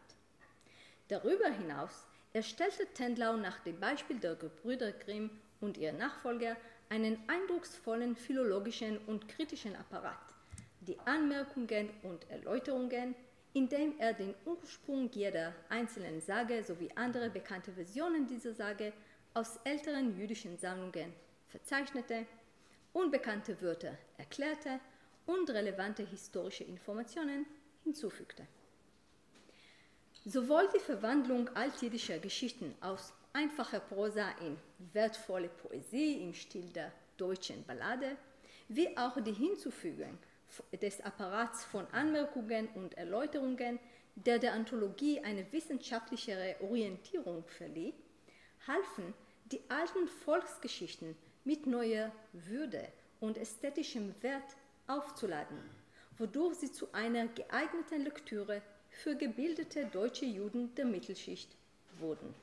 Darüber 1.08 1.48
hinaus 1.48 2.06
erstellte 2.34 2.86
Tendlau 2.92 3.36
nach 3.36 3.58
dem 3.60 3.80
Beispiel 3.80 4.18
der 4.18 4.34
Gebrüder 4.34 4.92
Grimm 4.92 5.30
und 5.60 5.78
ihr 5.78 5.92
Nachfolger 5.94 6.56
einen 6.90 7.18
eindrucksvollen 7.26 8.16
philologischen 8.16 8.98
und 9.06 9.28
kritischen 9.28 9.76
Apparat, 9.76 10.34
die 10.80 10.98
Anmerkungen 11.06 11.88
und 12.02 12.28
Erläuterungen, 12.30 13.14
indem 13.54 13.98
er 13.98 14.12
den 14.12 14.34
Ursprung 14.44 15.10
jeder 15.10 15.54
einzelnen 15.70 16.20
Sage 16.20 16.62
sowie 16.62 16.90
andere 16.96 17.30
bekannte 17.30 17.72
Versionen 17.72 18.26
dieser 18.26 18.52
Sage 18.52 18.92
aus 19.32 19.58
älteren 19.64 20.18
jüdischen 20.18 20.58
Sammlungen 20.58 21.14
verzeichnete, 21.48 22.26
unbekannte 22.92 23.60
Wörter 23.60 23.96
erklärte 24.18 24.80
und 25.26 25.48
relevante 25.50 26.04
historische 26.04 26.64
Informationen 26.64 27.46
hinzufügte. 27.84 28.46
Sowohl 30.24 30.68
die 30.74 30.80
Verwandlung 30.80 31.48
altjüdischer 31.56 32.18
Geschichten 32.18 32.74
aus 32.80 33.12
einfacher 33.32 33.80
Prosa 33.80 34.30
in 34.40 34.56
wertvolle 34.92 35.48
Poesie 35.48 36.22
im 36.22 36.34
Stil 36.34 36.72
der 36.72 36.92
deutschen 37.16 37.64
Ballade, 37.64 38.16
wie 38.68 38.96
auch 38.96 39.20
die 39.20 39.32
Hinzufügung 39.32 40.18
des 40.80 41.00
Apparats 41.00 41.64
von 41.64 41.86
Anmerkungen 41.92 42.68
und 42.74 42.94
Erläuterungen, 42.94 43.78
der 44.14 44.38
der 44.38 44.52
Anthologie 44.52 45.20
eine 45.20 45.50
wissenschaftlichere 45.52 46.56
Orientierung 46.60 47.44
verlieh, 47.46 47.94
halfen 48.66 49.14
die 49.46 49.62
alten 49.68 50.06
Volksgeschichten 50.06 51.16
mit 51.44 51.66
neuer 51.66 52.12
Würde 52.32 52.86
und 53.20 53.38
ästhetischem 53.38 54.14
Wert 54.20 54.56
aufzuladen, 54.86 55.58
wodurch 56.18 56.56
sie 56.56 56.72
zu 56.72 56.92
einer 56.92 57.26
geeigneten 57.28 58.02
Lektüre 58.02 58.62
für 58.90 59.16
gebildete 59.16 59.86
deutsche 59.86 60.26
Juden 60.26 60.74
der 60.74 60.84
Mittelschicht 60.84 61.48
wurden. 61.98 62.34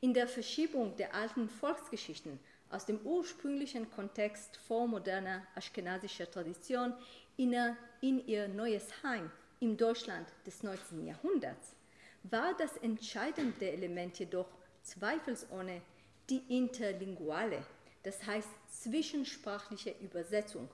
In 0.00 0.14
der 0.14 0.28
Verschiebung 0.28 0.96
der 0.96 1.14
alten 1.14 1.48
Volksgeschichten 1.48 2.38
aus 2.70 2.86
dem 2.86 3.00
ursprünglichen 3.04 3.90
Kontext 3.90 4.56
vormoderner 4.56 5.46
aschkenasischer 5.54 6.30
Tradition 6.30 6.92
in, 7.36 7.54
in 8.00 8.26
ihr 8.26 8.48
neues 8.48 9.02
Heim 9.02 9.30
im 9.60 9.76
Deutschland 9.76 10.28
des 10.46 10.62
19. 10.62 11.06
Jahrhunderts 11.06 11.74
war 12.24 12.54
das 12.56 12.76
entscheidende 12.76 13.70
Element 13.70 14.18
jedoch 14.18 14.48
zweifelsohne 14.82 15.80
die 16.28 16.42
interlinguale, 16.48 17.64
das 18.02 18.24
heißt 18.26 18.48
zwischensprachliche 18.70 19.94
Übersetzung 20.00 20.68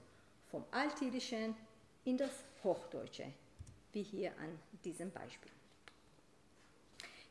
vom 0.51 0.65
Altjüdischen 0.71 1.55
in 2.05 2.17
das 2.17 2.33
Hochdeutsche 2.63 3.27
wie 3.93 4.03
hier 4.03 4.33
an 4.39 4.59
diesem 4.85 5.11
Beispiel. 5.11 5.51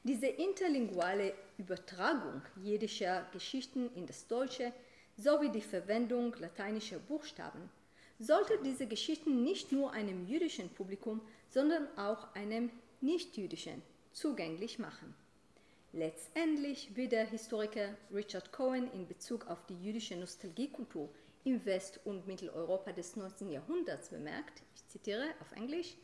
Diese 0.03 0.27
interlinguale 0.27 1.33
Übertragung 1.57 2.41
jiddischer 2.61 3.25
Geschichten 3.31 3.89
in 3.95 4.05
das 4.05 4.27
Deutsche 4.27 4.73
sowie 5.15 5.49
die 5.49 5.61
Verwendung 5.61 6.35
lateinischer 6.39 6.99
Buchstaben 6.99 7.69
sollte 8.19 8.59
diese 8.63 8.87
Geschichten 8.87 9.43
nicht 9.43 9.71
nur 9.71 9.91
einem 9.91 10.27
jüdischen 10.27 10.69
Publikum, 10.69 11.21
sondern 11.49 11.87
auch 11.97 12.33
einem 12.35 12.69
nichtjüdischen 13.01 13.81
zugänglich 14.11 14.79
machen. 14.79 15.15
Letztendlich, 15.95 16.89
wie 16.95 17.07
der 17.07 17.27
Historiker 17.27 17.95
Richard 18.11 18.51
Cohen 18.51 18.91
in 18.93 19.07
Bezug 19.07 19.45
auf 19.45 19.63
die 19.67 19.79
jüdische 19.79 20.15
Nostalgiekultur 20.15 21.07
im 21.43 21.63
West- 21.65 21.99
und 22.03 22.25
Mitteleuropa 22.25 22.91
des 22.91 23.15
19. 23.15 23.51
Jahrhunderts 23.51 24.09
bemerkt, 24.09 24.63
ich 24.73 24.87
zitiere 24.87 25.35
auf 25.39 25.51
Englisch, 25.51 25.95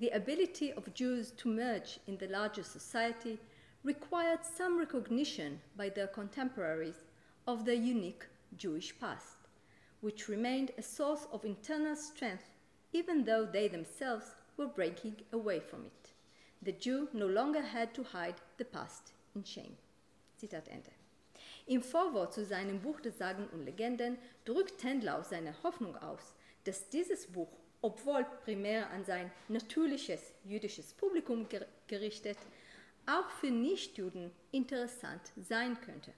the 0.00 0.12
ability 0.12 0.74
of 0.74 0.90
Jews 0.92 1.32
to 1.36 1.48
merge 1.48 2.00
in 2.06 2.18
the 2.18 2.26
larger 2.26 2.64
society 2.64 3.38
required 3.84 4.44
some 4.44 4.76
recognition 4.76 5.60
by 5.76 5.88
their 5.88 6.08
contemporaries 6.08 7.06
of 7.46 7.64
their 7.64 7.76
unique 7.76 8.26
Jewish 8.56 8.98
past, 8.98 9.38
which 10.00 10.28
remained 10.28 10.72
a 10.78 10.82
source 10.82 11.28
of 11.30 11.44
internal 11.44 11.94
strength 11.94 12.50
even 12.92 13.24
though 13.24 13.46
they 13.46 13.68
themselves 13.68 14.34
were 14.56 14.66
breaking 14.66 15.14
away 15.32 15.60
from 15.60 15.86
it. 15.86 16.10
The 16.60 16.72
Jew 16.72 17.08
no 17.12 17.28
longer 17.28 17.62
had 17.62 17.94
to 17.94 18.02
hide 18.02 18.40
the 18.56 18.64
past 18.64 19.12
in 19.34 19.44
shame. 19.44 19.76
Zitat 20.36 20.68
Ende. 20.68 20.90
Im 21.66 21.82
Vorwort 21.82 22.32
zu 22.32 22.44
seinem 22.44 22.80
Buch 22.80 23.00
des 23.00 23.18
Sagen 23.18 23.48
und 23.52 23.64
Legenden 23.64 24.18
drückt 24.44 24.78
Tendlau 24.78 25.22
seine 25.22 25.62
Hoffnung 25.62 25.96
aus, 25.96 26.34
dass 26.64 26.88
dieses 26.88 27.26
Buch 27.26 27.48
obwohl 27.80 28.24
primär 28.44 28.90
an 28.90 29.04
sein 29.04 29.30
natürliches 29.48 30.32
jüdisches 30.44 30.92
Publikum 30.94 31.46
gerichtet, 31.86 32.38
auch 33.06 33.28
für 33.30 33.50
Nichtjuden 33.50 34.32
interessant 34.50 35.32
sein 35.36 35.80
könnte. 35.80 36.12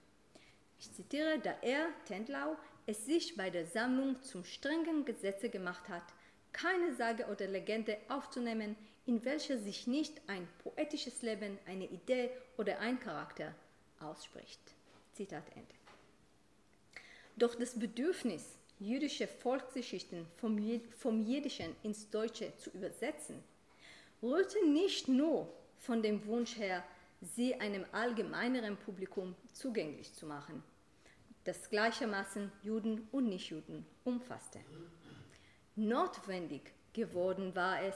Ich 0.79 0.91
zitiere, 0.91 1.39
da 1.39 1.55
er, 1.61 1.87
Tendlau, 2.05 2.57
es 2.87 3.05
sich 3.05 3.37
bei 3.37 3.49
der 3.49 3.65
Sammlung 3.67 4.21
zum 4.23 4.43
strengen 4.43 5.05
Gesetze 5.05 5.49
gemacht 5.49 5.87
hat, 5.87 6.03
keine 6.51 6.95
Sage 6.95 7.27
oder 7.27 7.47
Legende 7.47 7.97
aufzunehmen, 8.09 8.75
in 9.05 9.23
welcher 9.25 9.57
sich 9.57 9.87
nicht 9.87 10.21
ein 10.27 10.47
poetisches 10.63 11.21
Leben, 11.21 11.57
eine 11.65 11.85
Idee 11.85 12.29
oder 12.57 12.79
ein 12.79 12.99
Charakter 12.99 13.53
ausspricht. 13.99 14.61
Zitat 15.13 15.43
Ende. 15.55 15.75
Doch 17.35 17.55
das 17.55 17.77
Bedürfnis 17.77 18.57
jüdische 18.79 19.27
Volksgeschichten 19.27 20.25
vom, 20.37 20.59
vom 20.97 21.25
Jiddischen 21.25 21.75
ins 21.83 22.09
Deutsche 22.09 22.55
zu 22.57 22.69
übersetzen, 22.71 23.43
rührte 24.21 24.65
nicht 24.67 25.07
nur 25.07 25.51
von 25.79 26.01
dem 26.01 26.25
Wunsch 26.25 26.57
her, 26.57 26.83
sie 27.21 27.55
einem 27.55 27.85
allgemeineren 27.91 28.77
Publikum 28.77 29.35
zugänglich 29.53 30.13
zu 30.13 30.25
machen, 30.25 30.63
das 31.43 31.69
gleichermaßen 31.69 32.51
Juden 32.63 33.07
und 33.11 33.29
Nichtjuden 33.29 33.85
umfasste. 34.03 34.59
Notwendig 35.75 36.73
geworden 36.93 37.55
war 37.55 37.81
es, 37.83 37.95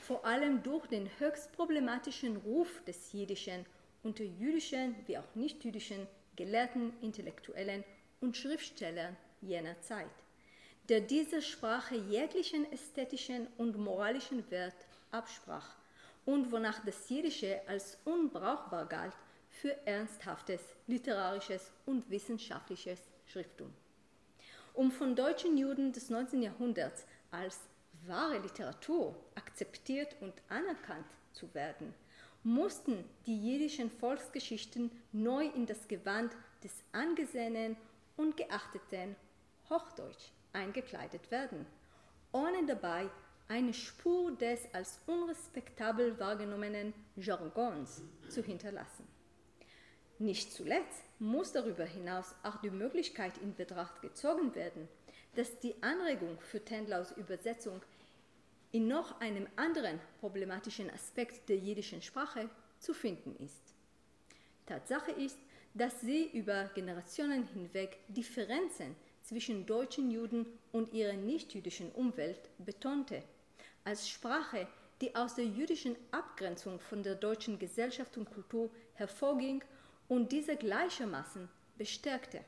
vor 0.00 0.24
allem 0.24 0.62
durch 0.62 0.86
den 0.86 1.08
höchst 1.18 1.52
problematischen 1.52 2.36
Ruf 2.38 2.82
des 2.84 3.12
Jiddischen 3.12 3.66
unter 4.02 4.24
jüdischen 4.24 4.94
wie 5.06 5.18
auch 5.18 5.34
nichtjüdischen 5.34 6.06
Gelehrten, 6.36 6.92
Intellektuellen 7.00 7.84
und 8.20 8.36
Schriftstellern 8.36 9.16
jener 9.40 9.80
Zeit, 9.80 10.06
der 10.88 11.00
dieser 11.00 11.42
Sprache 11.42 11.96
jeglichen 11.96 12.70
ästhetischen 12.72 13.48
und 13.58 13.76
moralischen 13.76 14.48
Wert 14.50 14.86
absprach 15.10 15.76
und 16.24 16.52
wonach 16.52 16.84
das 16.84 17.08
Jiddische 17.08 17.60
als 17.66 17.98
unbrauchbar 18.04 18.86
galt 18.86 19.14
für 19.50 19.74
ernsthaftes 19.86 20.60
literarisches 20.86 21.72
und 21.86 22.08
wissenschaftliches 22.10 23.00
Schrifttum. 23.26 23.72
Um 24.74 24.92
von 24.92 25.16
deutschen 25.16 25.56
Juden 25.56 25.92
des 25.92 26.10
19. 26.10 26.42
Jahrhunderts 26.42 27.04
als 27.30 27.58
wahre 28.06 28.38
Literatur 28.38 29.16
akzeptiert 29.58 30.14
und 30.20 30.34
anerkannt 30.48 31.06
zu 31.32 31.52
werden, 31.52 31.92
mussten 32.44 33.04
die 33.26 33.36
jiddischen 33.36 33.90
Volksgeschichten 33.90 34.90
neu 35.12 35.46
in 35.46 35.66
das 35.66 35.88
Gewand 35.88 36.32
des 36.62 36.72
angesehenen 36.92 37.76
und 38.16 38.36
geachteten 38.36 39.16
Hochdeutsch 39.68 40.30
eingekleidet 40.52 41.30
werden, 41.32 41.66
ohne 42.32 42.66
dabei 42.66 43.08
eine 43.48 43.74
Spur 43.74 44.30
des 44.36 44.72
als 44.72 45.00
unrespektabel 45.06 46.18
wahrgenommenen 46.20 46.94
Jargons 47.16 48.02
zu 48.28 48.44
hinterlassen. 48.44 49.08
Nicht 50.20 50.52
zuletzt 50.52 51.02
muss 51.18 51.52
darüber 51.52 51.84
hinaus 51.84 52.34
auch 52.44 52.60
die 52.60 52.70
Möglichkeit 52.70 53.38
in 53.38 53.54
Betracht 53.56 54.02
gezogen 54.02 54.54
werden, 54.54 54.88
dass 55.34 55.58
die 55.58 55.74
Anregung 55.82 56.38
für 56.40 56.64
Tendlaus 56.64 57.12
Übersetzung 57.12 57.80
in 58.72 58.88
noch 58.88 59.20
einem 59.20 59.46
anderen 59.56 59.98
problematischen 60.20 60.90
Aspekt 60.90 61.48
der 61.48 61.56
jiddischen 61.56 62.02
Sprache 62.02 62.48
zu 62.78 62.92
finden 62.92 63.34
ist. 63.44 63.74
Tatsache 64.66 65.12
ist, 65.12 65.38
dass 65.74 66.00
sie 66.00 66.30
über 66.32 66.64
Generationen 66.74 67.44
hinweg 67.46 67.98
Differenzen 68.08 68.94
zwischen 69.22 69.66
deutschen 69.66 70.10
Juden 70.10 70.46
und 70.72 70.92
ihrer 70.92 71.14
nichtjüdischen 71.14 71.90
Umwelt 71.92 72.48
betonte, 72.58 73.22
als 73.84 74.08
Sprache, 74.08 74.66
die 75.00 75.14
aus 75.14 75.34
der 75.34 75.46
jüdischen 75.46 75.96
Abgrenzung 76.10 76.80
von 76.80 77.02
der 77.02 77.14
deutschen 77.14 77.58
Gesellschaft 77.58 78.16
und 78.16 78.30
Kultur 78.30 78.70
hervorging 78.94 79.62
und 80.08 80.32
diese 80.32 80.56
gleichermaßen 80.56 81.48
bestärkte. 81.76 82.40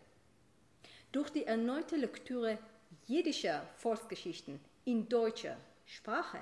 Durch 1.13 1.31
die 1.31 1.45
erneute 1.45 1.97
Lektüre 1.97 2.59
jiddischer 3.07 3.67
Volksgeschichten 3.77 4.61
in 4.85 5.09
deutscher 5.09 5.57
Sprache 5.91 6.39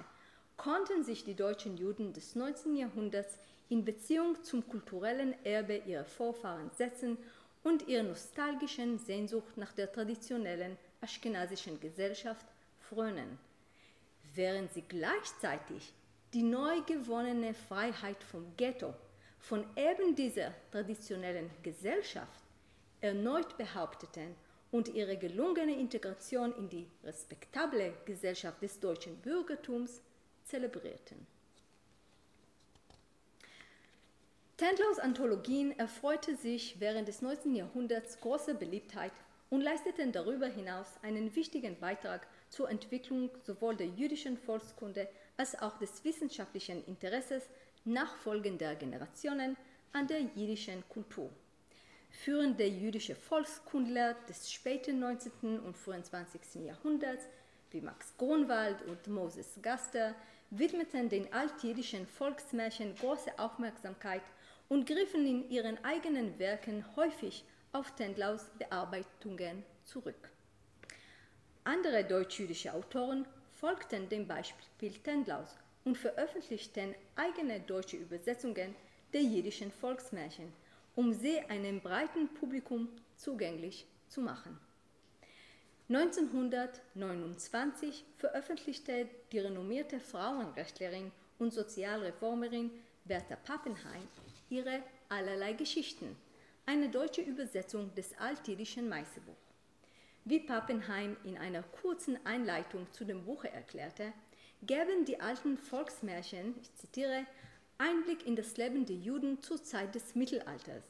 konnten 0.58 1.04
sich 1.04 1.24
die 1.24 1.34
deutschen 1.34 1.78
Juden 1.78 2.12
des 2.12 2.34
19. 2.34 2.76
Jahrhunderts 2.76 3.38
in 3.70 3.82
Beziehung 3.82 4.42
zum 4.44 4.68
kulturellen 4.68 5.34
Erbe 5.42 5.78
ihrer 5.86 6.04
Vorfahren 6.04 6.70
setzen 6.76 7.16
und 7.64 7.88
ihrer 7.88 8.02
nostalgischen 8.02 8.98
Sehnsucht 8.98 9.56
nach 9.56 9.72
der 9.72 9.90
traditionellen 9.90 10.76
aschkenasischen 11.00 11.80
Gesellschaft 11.80 12.44
frönen, 12.78 13.38
während 14.34 14.70
sie 14.74 14.82
gleichzeitig 14.82 15.94
die 16.34 16.42
neu 16.42 16.82
gewonnene 16.82 17.54
Freiheit 17.54 18.22
vom 18.22 18.54
Ghetto, 18.58 18.92
von 19.38 19.64
eben 19.76 20.14
dieser 20.14 20.52
traditionellen 20.70 21.50
Gesellschaft 21.62 22.42
erneut 23.00 23.56
behaupteten 23.56 24.34
und 24.70 24.88
ihre 24.88 25.16
gelungene 25.16 25.78
Integration 25.78 26.54
in 26.56 26.68
die 26.68 26.86
respektable 27.04 27.94
Gesellschaft 28.04 28.62
des 28.62 28.78
deutschen 28.80 29.16
Bürgertums 29.18 30.02
zelebrierten. 30.44 31.26
Tendlaus 34.56 34.98
Anthologien 34.98 35.78
erfreute 35.78 36.34
sich 36.34 36.80
während 36.80 37.06
des 37.06 37.22
19. 37.22 37.54
Jahrhunderts 37.54 38.20
großer 38.20 38.54
Beliebtheit 38.54 39.12
und 39.50 39.60
leisteten 39.60 40.12
darüber 40.12 40.48
hinaus 40.48 40.88
einen 41.02 41.34
wichtigen 41.36 41.78
Beitrag 41.78 42.26
zur 42.48 42.68
Entwicklung 42.68 43.30
sowohl 43.46 43.76
der 43.76 43.86
jüdischen 43.86 44.36
Volkskunde 44.36 45.08
als 45.36 45.58
auch 45.60 45.78
des 45.78 46.04
wissenschaftlichen 46.04 46.84
Interesses 46.86 47.48
nachfolgender 47.84 48.74
Generationen 48.74 49.56
an 49.92 50.06
der 50.06 50.20
jüdischen 50.20 50.82
Kultur. 50.88 51.30
Führende 52.10 52.64
jüdische 52.64 53.14
Volkskundler 53.14 54.14
des 54.28 54.50
späten 54.50 54.98
19. 54.98 55.60
und 55.60 55.76
frühen 55.76 56.02
20. 56.02 56.66
Jahrhunderts, 56.66 57.26
wie 57.70 57.80
Max 57.80 58.16
Grunwald 58.16 58.82
und 58.82 59.06
Moses 59.06 59.58
Gaster, 59.62 60.14
widmeten 60.50 61.08
den 61.08 61.32
altjüdischen 61.32 62.06
Volksmärchen 62.06 62.94
große 62.96 63.38
Aufmerksamkeit 63.38 64.22
und 64.68 64.86
griffen 64.86 65.26
in 65.26 65.50
ihren 65.50 65.82
eigenen 65.84 66.38
Werken 66.38 66.84
häufig 66.96 67.44
auf 67.72 67.94
Tendlaus 67.94 68.46
Bearbeitungen 68.58 69.62
zurück. 69.84 70.30
Andere 71.64 72.04
deutsch-jüdische 72.04 72.72
Autoren 72.72 73.26
folgten 73.60 74.08
dem 74.08 74.26
Beispiel 74.26 74.92
Tendlaus 75.04 75.54
und 75.84 75.98
veröffentlichten 75.98 76.94
eigene 77.16 77.60
deutsche 77.60 77.96
Übersetzungen 77.96 78.74
der 79.12 79.22
jiddischen 79.22 79.70
Volksmärchen, 79.70 80.52
um 80.98 81.12
sie 81.12 81.38
einem 81.42 81.80
breiten 81.80 82.34
Publikum 82.34 82.88
zugänglich 83.14 83.86
zu 84.08 84.20
machen. 84.20 84.58
1929 85.88 88.04
veröffentlichte 88.16 89.08
die 89.30 89.38
renommierte 89.38 90.00
Frauenrechtlerin 90.00 91.12
und 91.38 91.54
Sozialreformerin 91.54 92.72
Bertha 93.04 93.36
Pappenheim 93.36 94.08
ihre 94.50 94.82
Allerlei 95.08 95.52
Geschichten, 95.52 96.16
eine 96.66 96.88
deutsche 96.88 97.22
Übersetzung 97.22 97.94
des 97.94 98.18
altjüdischen 98.18 98.88
Meisterbuchs. 98.88 99.54
Wie 100.24 100.40
Pappenheim 100.40 101.16
in 101.22 101.38
einer 101.38 101.62
kurzen 101.62 102.18
Einleitung 102.26 102.90
zu 102.90 103.04
dem 103.04 103.24
Buche 103.24 103.52
erklärte, 103.52 104.12
geben 104.62 105.04
die 105.04 105.20
alten 105.20 105.58
Volksmärchen, 105.58 106.56
ich 106.60 106.74
zitiere, 106.74 107.24
Einblick 107.78 108.26
in 108.26 108.34
das 108.34 108.56
Leben 108.56 108.84
der 108.86 108.96
Juden 108.96 109.40
zur 109.40 109.62
Zeit 109.62 109.94
des 109.94 110.14
Mittelalters. 110.16 110.84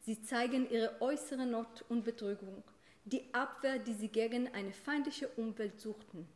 Sie 0.00 0.22
zeigen 0.22 0.68
ihre 0.70 1.00
äußere 1.00 1.46
Not 1.46 1.84
und 1.88 2.04
Betrügung, 2.04 2.62
die 3.06 3.32
Abwehr, 3.32 3.78
die 3.78 3.94
sie 3.94 4.08
gegen 4.08 4.52
eine 4.54 4.72
feindliche 4.72 5.28
Umwelt 5.36 5.80
suchten, 5.80 6.28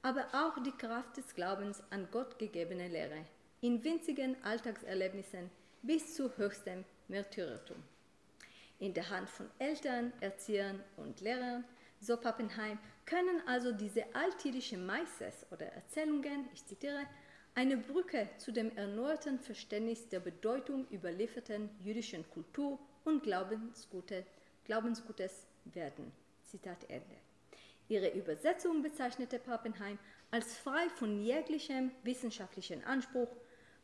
aber 0.00 0.26
auch 0.32 0.62
die 0.62 0.72
Kraft 0.72 1.18
des 1.18 1.34
Glaubens 1.34 1.82
an 1.90 2.08
Gott 2.10 2.38
gegebene 2.38 2.88
Lehre 2.88 3.26
in 3.60 3.84
winzigen 3.84 4.42
Alltagserlebnissen 4.42 5.50
bis 5.82 6.14
zu 6.14 6.34
höchstem 6.38 6.84
Märtyrertum. 7.08 7.76
In 8.78 8.94
der 8.94 9.10
Hand 9.10 9.28
von 9.28 9.50
Eltern, 9.58 10.12
Erziehern 10.20 10.82
und 10.96 11.20
Lehrern, 11.20 11.64
so 12.00 12.16
Pappenheim, 12.16 12.78
können 13.04 13.42
also 13.46 13.72
diese 13.72 14.04
altjüdischen 14.14 14.86
Meisters 14.86 15.46
oder 15.50 15.66
Erzählungen, 15.66 16.48
ich 16.54 16.64
zitiere, 16.64 17.06
eine 17.54 17.76
Brücke 17.76 18.28
zu 18.38 18.52
dem 18.52 18.74
erneuten 18.76 19.38
Verständnis 19.38 20.08
der 20.08 20.20
Bedeutung 20.20 20.86
überlieferten 20.90 21.70
jüdischen 21.82 22.28
Kultur 22.30 22.78
und 23.04 23.22
Glaubensgute, 23.22 24.24
Glaubensgutes 24.64 25.46
werden. 25.64 26.12
Zitat 26.44 26.88
Ende. 26.88 27.16
Ihre 27.88 28.10
Übersetzung 28.10 28.82
bezeichnete 28.82 29.38
Pappenheim 29.38 29.98
als 30.30 30.56
frei 30.56 30.88
von 30.90 31.22
jeglichem 31.22 31.90
wissenschaftlichen 32.04 32.84
Anspruch, 32.84 33.28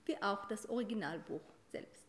wie 0.05 0.21
auch 0.23 0.47
das 0.47 0.69
Originalbuch 0.69 1.43
selbst. 1.73 2.07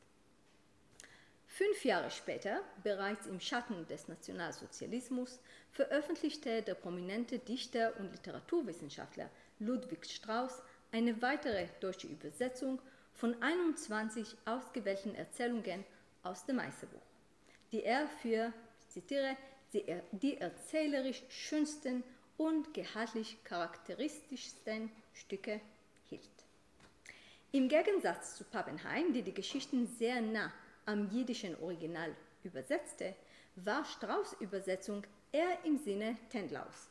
Fünf 1.47 1.85
Jahre 1.85 2.11
später, 2.11 2.61
bereits 2.83 3.25
im 3.25 3.39
Schatten 3.39 3.87
des 3.87 4.07
Nationalsozialismus, 4.07 5.39
veröffentlichte 5.71 6.61
der 6.61 6.75
prominente 6.75 7.39
Dichter 7.39 7.93
und 7.97 8.11
Literaturwissenschaftler 8.11 9.31
Ludwig 9.57 10.05
Strauss 10.05 10.61
eine 10.91 11.21
weitere 11.21 11.67
deutsche 11.79 12.07
Übersetzung 12.07 12.81
von 13.13 13.41
21 13.41 14.37
ausgewählten 14.45 15.15
Erzählungen 15.15 15.83
aus 16.23 16.45
dem 16.45 16.57
Meisterbuch, 16.57 17.01
die 17.71 17.83
er 17.83 18.07
für, 18.07 18.53
ich 18.79 18.89
zitiere, 18.89 19.35
die 20.11 20.37
erzählerisch 20.37 21.23
schönsten 21.29 22.03
und 22.37 22.73
gehaltlich 22.73 23.37
charakteristischsten 23.43 24.91
Stücke 25.13 25.59
hielt. 26.09 26.21
Im 27.51 27.67
Gegensatz 27.67 28.35
zu 28.35 28.43
Pappenheim, 28.43 29.13
die 29.13 29.23
die 29.23 29.33
Geschichten 29.33 29.87
sehr 29.87 30.21
nah 30.21 30.51
am 30.85 31.09
jiddischen 31.11 31.55
Original 31.61 32.15
übersetzte, 32.43 33.15
war 33.55 33.83
Strauß 33.83 34.37
Übersetzung 34.39 35.03
eher 35.31 35.57
im 35.63 35.77
Sinne 35.77 36.17
Tendlaus. 36.29 36.89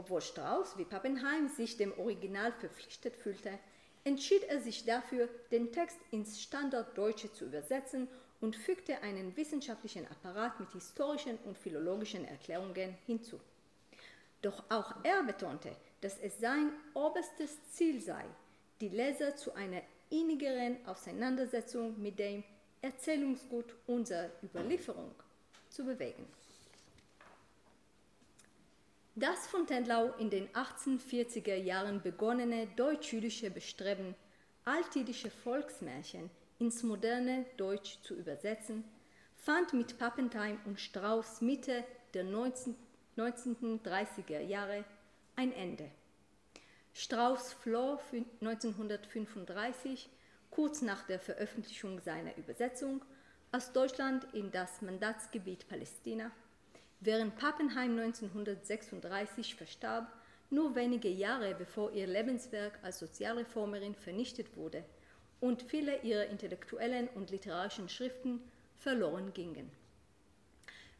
Obwohl 0.00 0.22
Strauß 0.22 0.78
wie 0.78 0.86
Pappenheim 0.86 1.48
sich 1.48 1.76
dem 1.76 1.92
Original 1.98 2.52
verpflichtet 2.52 3.14
fühlte, 3.16 3.58
entschied 4.02 4.42
er 4.44 4.58
sich 4.58 4.86
dafür, 4.86 5.28
den 5.50 5.72
Text 5.72 5.98
ins 6.10 6.40
Standarddeutsche 6.40 7.30
zu 7.34 7.44
übersetzen 7.44 8.08
und 8.40 8.56
fügte 8.56 9.02
einen 9.02 9.36
wissenschaftlichen 9.36 10.06
Apparat 10.06 10.58
mit 10.58 10.72
historischen 10.72 11.36
und 11.44 11.58
philologischen 11.58 12.24
Erklärungen 12.24 12.96
hinzu. 13.04 13.38
Doch 14.40 14.64
auch 14.70 14.94
er 15.02 15.22
betonte, 15.22 15.76
dass 16.00 16.18
es 16.18 16.40
sein 16.40 16.72
oberstes 16.94 17.58
Ziel 17.70 18.00
sei, 18.00 18.24
die 18.80 18.88
Leser 18.88 19.36
zu 19.36 19.52
einer 19.52 19.82
innigeren 20.08 20.78
Auseinandersetzung 20.86 22.00
mit 22.00 22.18
dem 22.18 22.42
Erzählungsgut 22.80 23.74
unserer 23.86 24.30
Überlieferung 24.42 25.14
zu 25.68 25.84
bewegen. 25.84 26.26
Das 29.16 29.48
von 29.48 29.66
Tendlau 29.66 30.14
in 30.18 30.30
den 30.30 30.48
1840er 30.50 31.56
Jahren 31.56 32.00
begonnene 32.00 32.68
deutsch-jüdische 32.76 33.50
Bestreben, 33.50 34.14
altjüdische 34.64 35.30
Volksmärchen 35.30 36.30
ins 36.60 36.84
moderne 36.84 37.44
Deutsch 37.56 37.98
zu 38.02 38.14
übersetzen, 38.14 38.84
fand 39.36 39.72
mit 39.72 39.98
Pappenheim 39.98 40.60
und 40.64 40.80
Strauß 40.80 41.40
Mitte 41.40 41.82
der 42.14 42.22
19, 42.22 42.76
1930er 43.16 44.40
Jahre 44.40 44.84
ein 45.34 45.52
Ende. 45.52 45.90
Strauss 46.94 47.52
floh 47.52 47.98
1935, 48.40 50.08
kurz 50.50 50.82
nach 50.82 51.02
der 51.06 51.18
Veröffentlichung 51.18 52.00
seiner 52.00 52.36
Übersetzung, 52.36 53.04
aus 53.50 53.72
Deutschland 53.72 54.26
in 54.34 54.52
das 54.52 54.82
Mandatsgebiet 54.82 55.68
Palästina, 55.68 56.30
während 57.00 57.36
Pappenheim 57.36 57.98
1936 57.98 59.54
verstarb, 59.54 60.12
nur 60.50 60.74
wenige 60.74 61.08
Jahre 61.08 61.54
bevor 61.54 61.92
ihr 61.92 62.06
Lebenswerk 62.06 62.78
als 62.82 62.98
Sozialreformerin 62.98 63.94
vernichtet 63.94 64.56
wurde 64.56 64.84
und 65.40 65.62
viele 65.62 66.02
ihrer 66.02 66.26
intellektuellen 66.26 67.08
und 67.08 67.30
literarischen 67.30 67.88
Schriften 67.88 68.40
verloren 68.78 69.32
gingen. 69.32 69.70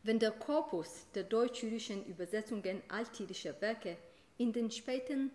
Wenn 0.03 0.18
der 0.18 0.30
Korpus 0.30 1.07
der 1.14 1.24
deutsch-jüdischen 1.24 2.07
Übersetzungen 2.07 2.80
altjüdischer 2.88 3.61
Werke 3.61 3.98
in 4.38 4.53
den 4.53 4.70
späten 4.70 5.30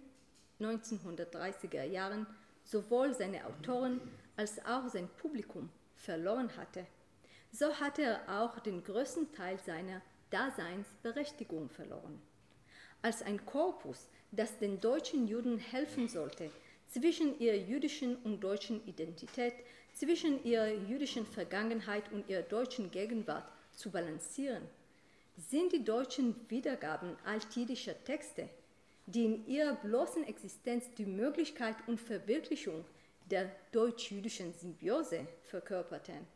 1930er 0.60 1.84
Jahren 1.84 2.26
sowohl 2.64 3.14
seine 3.14 3.46
Autoren 3.46 4.02
als 4.38 4.64
auch 4.66 4.88
sein 4.88 5.08
Publikum 5.22 5.70
verloren 5.96 6.50
hatte, 6.58 6.88
so 7.52 7.74
hatte 7.76 8.02
er 8.02 8.42
auch 8.42 8.60
den 8.60 8.84
größten 8.84 9.32
Teil 9.34 9.60
seiner 9.60 10.02
Daseinsberechtigung 10.30 11.70
verloren. 11.70 12.22
Als 13.02 13.22
ein 13.22 13.46
Korpus, 13.46 14.10
das 14.32 14.58
den 14.58 14.82
deutschen 14.82 15.28
Juden 15.28 15.58
helfen 15.58 16.10
sollte, 16.10 16.50
zwischen 16.88 17.40
ihrer 17.40 17.56
jüdischen 17.56 18.16
und 18.18 18.42
deutschen 18.42 18.86
Identität, 18.88 19.54
zwischen 19.94 20.44
ihrer 20.44 20.72
jüdischen 20.72 21.26
Vergangenheit 21.26 22.12
und 22.12 22.28
ihrer 22.30 22.42
deutschen 22.42 22.92
Gegenwart 22.92 23.48
zu 23.74 23.92
balancieren, 23.92 24.64
sind 25.38 25.74
die 25.74 25.84
deutschen 25.84 26.36
Wiedergaben 26.50 27.16
altjüdischer 27.26 28.02
Texte, 28.04 28.50
die 29.06 29.26
in 29.26 29.48
ihrer 29.48 29.76
bloßen 29.76 30.24
Existenz 30.26 30.86
die 30.98 31.06
Möglichkeit 31.06 31.76
und 31.88 32.00
Verwirklichung 32.00 32.86
der 33.30 33.52
deutsch-jüdischen 33.72 34.54
Symbiose 34.54 35.28
verkörperten, 35.44 36.28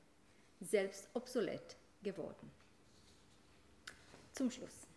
selbst 0.59 1.07
obsolet 1.13 1.75
geworden. 2.03 2.51
Zum 4.39 4.51
Schluss. 4.51 4.87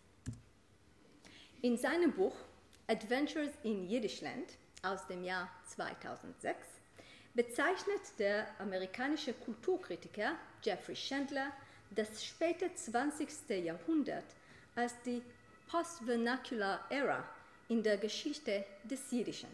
In 1.61 1.77
seinem 1.77 2.13
Buch 2.13 2.33
Adventures 2.87 3.51
in 3.63 3.89
Jiddischland 3.89 4.53
aus 4.83 5.05
dem 5.07 5.21
Jahr 5.21 5.49
2006 5.65 6.65
bezeichnet 7.33 7.99
der 8.19 8.47
amerikanische 8.57 9.33
Kulturkritiker 9.33 10.37
Jeffrey 10.63 10.95
Chandler 10.95 11.51
das 11.91 12.23
späte 12.23 12.73
20. 12.73 13.49
Jahrhundert 13.65 14.23
als 14.77 14.93
die 15.01 15.21
Postvernacular 15.67 16.79
Era 16.89 17.27
in 17.67 17.83
der 17.83 17.97
Geschichte 17.97 18.63
des 18.85 19.11
Jiddischen. 19.11 19.49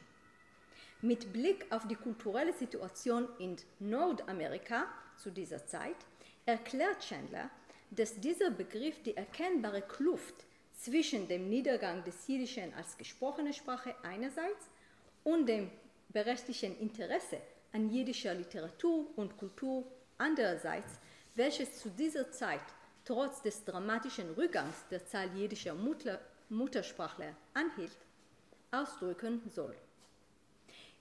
Mit 1.02 1.34
Blick 1.34 1.66
auf 1.72 1.88
die 1.88 1.96
kulturelle 1.96 2.54
Situation 2.54 3.28
in 3.40 3.58
Nordamerika 3.80 4.86
zu 5.18 5.32
dieser 5.32 5.66
Zeit 5.66 5.98
erklärt 6.46 7.00
Chandler, 7.00 7.50
dass 7.92 8.20
dieser 8.20 8.52
Begriff 8.52 9.02
die 9.04 9.18
erkennbare 9.18 9.82
Kluft 9.82 10.46
zwischen 10.74 11.28
dem 11.28 11.50
Niedergang 11.50 12.04
des 12.04 12.28
Jiddischen 12.28 12.74
als 12.74 12.98
gesprochene 12.98 13.54
Sprache 13.54 13.96
einerseits 14.04 14.70
und 15.24 15.48
dem 15.48 15.70
berechtigten 16.10 16.78
Interesse 16.80 17.42
an 17.74 17.90
jiddischer 17.90 18.34
Literatur 18.34 19.06
und 19.16 19.38
Kultur 19.38 19.84
andererseits 20.18 21.00
welches 21.40 21.80
zu 21.80 21.90
dieser 21.90 22.30
Zeit 22.32 22.62
trotz 23.06 23.42
des 23.42 23.64
dramatischen 23.64 24.30
Rückgangs 24.32 24.76
der 24.92 25.06
Zahl 25.06 25.30
jiddischer 25.36 25.74
Mutter, 25.74 26.20
Muttersprachler 26.50 27.34
anhielt, 27.54 27.98
ausdrücken 28.72 29.42
soll. 29.50 29.76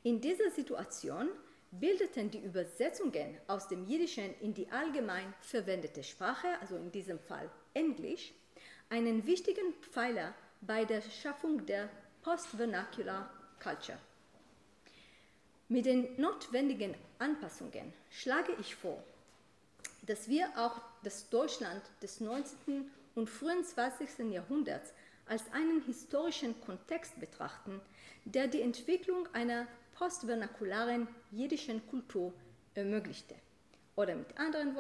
In 0.05 0.21
dieser 0.21 0.51
Situation 0.51 1.29
bildeten 1.71 2.31
die 2.31 2.41
Übersetzungen 2.41 3.39
aus 3.47 3.69
dem 3.69 3.85
Jiddischen 3.87 4.35
in 4.41 4.55
die 4.55 4.71
allgemein 4.71 5.35
verwendete 5.41 6.03
Sprache, 6.03 6.49
also 6.61 6.77
in 6.77 6.91
diesem 6.91 7.19
Fall 7.19 7.51
Englisch, 7.75 8.33
einen 8.89 9.27
wichtigen 9.27 9.75
Pfeiler 9.81 10.35
bei 10.61 10.85
der 10.85 11.03
Schaffung 11.03 11.65
der 11.67 11.89
Postvernacular 12.23 13.31
Culture. 13.63 13.99
Mit 15.69 15.85
den 15.85 16.19
notwendigen 16.19 16.95
Anpassungen 17.19 17.93
schlage 18.11 18.53
ich 18.59 18.75
vor, 18.75 19.03
dass 20.03 20.29
wir 20.29 20.49
auch 20.57 20.81
das 21.03 21.29
Deutschland 21.29 21.83
des 22.03 22.21
19. 22.21 22.91
und 23.15 23.29
frühen 23.29 23.63
20. 23.63 24.33
Jahrhunderts 24.33 24.95
als 25.27 25.43
einen 25.53 25.83
historischen 25.83 26.59
Kontext 26.63 27.21
betrachten, 27.21 27.81
der 28.25 28.47
die 28.47 28.63
Entwicklung 28.63 29.29
einer 29.35 29.67
postvernakularen 29.99 31.09
jiddischen 31.33 31.85
Kultur 31.89 32.33
ermöglichte. 32.75 33.35
Oder 33.97 34.15
mit 34.15 34.39
anderen 34.39 34.77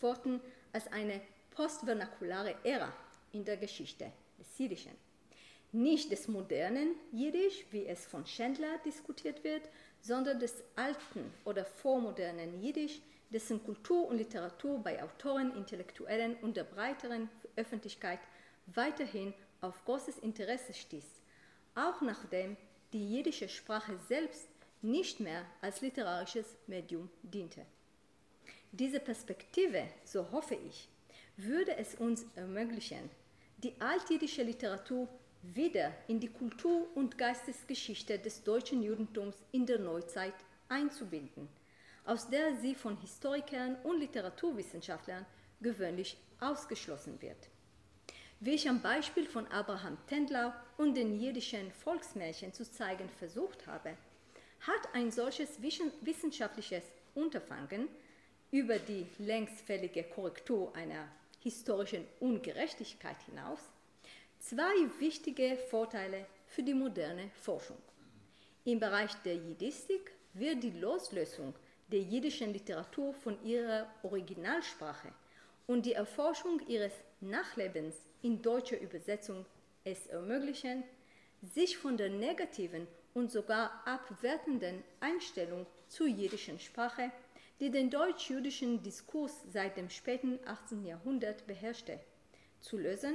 Worten 0.00 0.40
als 0.72 0.90
eine 0.90 1.20
postvernakulare 1.52 2.56
Ära 2.64 2.92
in 3.30 3.44
der 3.44 3.56
Geschichte 3.58 4.10
des 4.38 4.58
Jiddischen. 4.58 4.90
Nicht 5.70 6.10
des 6.10 6.26
modernen 6.26 6.96
Jiddisch, 7.12 7.64
wie 7.70 7.86
es 7.86 8.06
von 8.06 8.26
Schindler 8.26 8.78
diskutiert 8.84 9.44
wird, 9.44 9.68
sondern 10.00 10.40
des 10.40 10.64
alten 10.74 11.32
oder 11.44 11.64
vormodernen 11.64 12.60
Jiddisch, 12.60 13.00
dessen 13.30 13.62
Kultur 13.62 14.08
und 14.08 14.18
Literatur 14.18 14.80
bei 14.80 15.00
Autoren, 15.00 15.56
Intellektuellen 15.56 16.34
und 16.42 16.56
der 16.56 16.64
breiteren 16.64 17.28
Öffentlichkeit 17.54 18.20
weiterhin 18.66 19.32
auf 19.60 19.84
großes 19.84 20.18
Interesse 20.18 20.74
stieß, 20.74 21.04
auch 21.76 22.00
nachdem 22.00 22.56
die 22.92 23.16
jiddische 23.16 23.48
Sprache 23.48 23.96
selbst 24.08 24.48
nicht 24.82 25.20
mehr 25.20 25.44
als 25.60 25.80
literarisches 25.80 26.56
Medium 26.66 27.10
diente. 27.22 27.64
Diese 28.72 29.00
Perspektive, 29.00 29.84
so 30.04 30.30
hoffe 30.30 30.54
ich, 30.54 30.88
würde 31.36 31.76
es 31.76 31.94
uns 31.94 32.24
ermöglichen, 32.34 33.10
die 33.58 33.74
altjiddische 33.80 34.42
Literatur 34.42 35.08
wieder 35.42 35.92
in 36.08 36.20
die 36.20 36.28
Kultur- 36.28 36.88
und 36.94 37.16
Geistesgeschichte 37.16 38.18
des 38.18 38.42
deutschen 38.42 38.82
Judentums 38.82 39.36
in 39.52 39.66
der 39.66 39.78
Neuzeit 39.78 40.34
einzubinden– 40.68 41.48
aus 42.06 42.30
der 42.30 42.56
sie 42.56 42.74
von 42.74 42.96
Historikern 43.00 43.76
und 43.82 43.98
Literaturwissenschaftlern 43.98 45.26
gewöhnlich 45.60 46.16
ausgeschlossen 46.40 47.20
wird. 47.20 47.48
Wie 48.38 48.54
ich 48.54 48.68
am 48.68 48.80
Beispiel 48.80 49.26
von 49.26 49.46
Abraham 49.48 49.98
Tendlau 50.06 50.52
und 50.76 50.94
den 50.96 51.18
jiddischen 51.18 51.72
Volksmärchen 51.72 52.52
zu 52.52 52.70
zeigen 52.70 53.08
versucht 53.08 53.66
habe, 53.66 53.96
hat 54.66 54.94
ein 54.94 55.10
solches 55.10 55.60
wissenschaftliches 55.62 56.84
Unterfangen 57.14 57.88
über 58.50 58.78
die 58.78 59.06
längstfällige 59.18 60.04
Korrektur 60.04 60.74
einer 60.74 61.08
historischen 61.40 62.04
Ungerechtigkeit 62.20 63.16
hinaus 63.26 63.60
zwei 64.38 64.74
wichtige 64.98 65.56
Vorteile 65.70 66.26
für 66.46 66.62
die 66.62 66.74
moderne 66.74 67.30
Forschung. 67.42 67.78
Im 68.64 68.80
Bereich 68.80 69.12
der 69.24 69.36
Jiddistik 69.36 70.12
wird 70.34 70.62
die 70.62 70.70
Loslösung 70.70 71.54
der 71.88 72.00
jiddischen 72.00 72.52
Literatur 72.52 73.14
von 73.14 73.42
ihrer 73.44 73.86
Originalsprache 74.02 75.12
und 75.66 75.86
die 75.86 75.92
Erforschung 75.92 76.60
ihres 76.66 76.92
Nachlebens 77.20 77.94
in 78.22 78.42
deutscher 78.42 78.80
Übersetzung 78.80 79.46
es 79.84 80.06
ermöglichen, 80.08 80.82
sich 81.42 81.78
von 81.78 81.96
der 81.96 82.10
negativen 82.10 82.88
und 83.16 83.32
sogar 83.32 83.70
abwertenden 83.86 84.84
Einstellung 85.00 85.66
zur 85.88 86.06
jiddischen 86.06 86.58
Sprache, 86.60 87.10
die 87.60 87.70
den 87.70 87.88
deutsch-jüdischen 87.88 88.82
Diskurs 88.82 89.32
seit 89.50 89.78
dem 89.78 89.88
späten 89.88 90.38
18. 90.44 90.84
Jahrhundert 90.84 91.46
beherrschte, 91.46 91.98
zu 92.60 92.76
lösen 92.76 93.14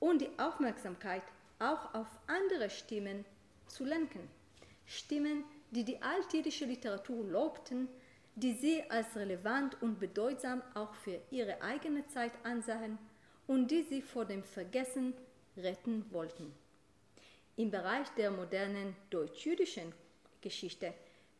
und 0.00 0.22
die 0.22 0.38
Aufmerksamkeit 0.40 1.22
auch 1.60 1.94
auf 1.94 2.08
andere 2.26 2.68
Stimmen 2.68 3.24
zu 3.68 3.84
lenken. 3.84 4.28
Stimmen, 4.86 5.44
die 5.70 5.84
die 5.84 6.02
altjüdische 6.02 6.64
Literatur 6.64 7.24
lobten, 7.24 7.86
die 8.34 8.54
sie 8.54 8.82
als 8.90 9.14
relevant 9.14 9.80
und 9.80 10.00
bedeutsam 10.00 10.62
auch 10.74 10.94
für 10.94 11.20
ihre 11.30 11.62
eigene 11.62 12.04
Zeit 12.08 12.32
ansahen 12.42 12.98
und 13.46 13.70
die 13.70 13.84
sie 13.84 14.02
vor 14.02 14.24
dem 14.24 14.42
Vergessen 14.42 15.14
retten 15.56 16.04
wollten. 16.10 16.52
Im 17.58 17.72
Bereich 17.72 18.06
der 18.10 18.30
modernen 18.30 18.94
deutsch-jüdischen 19.10 19.92
Geschichte 20.40 20.94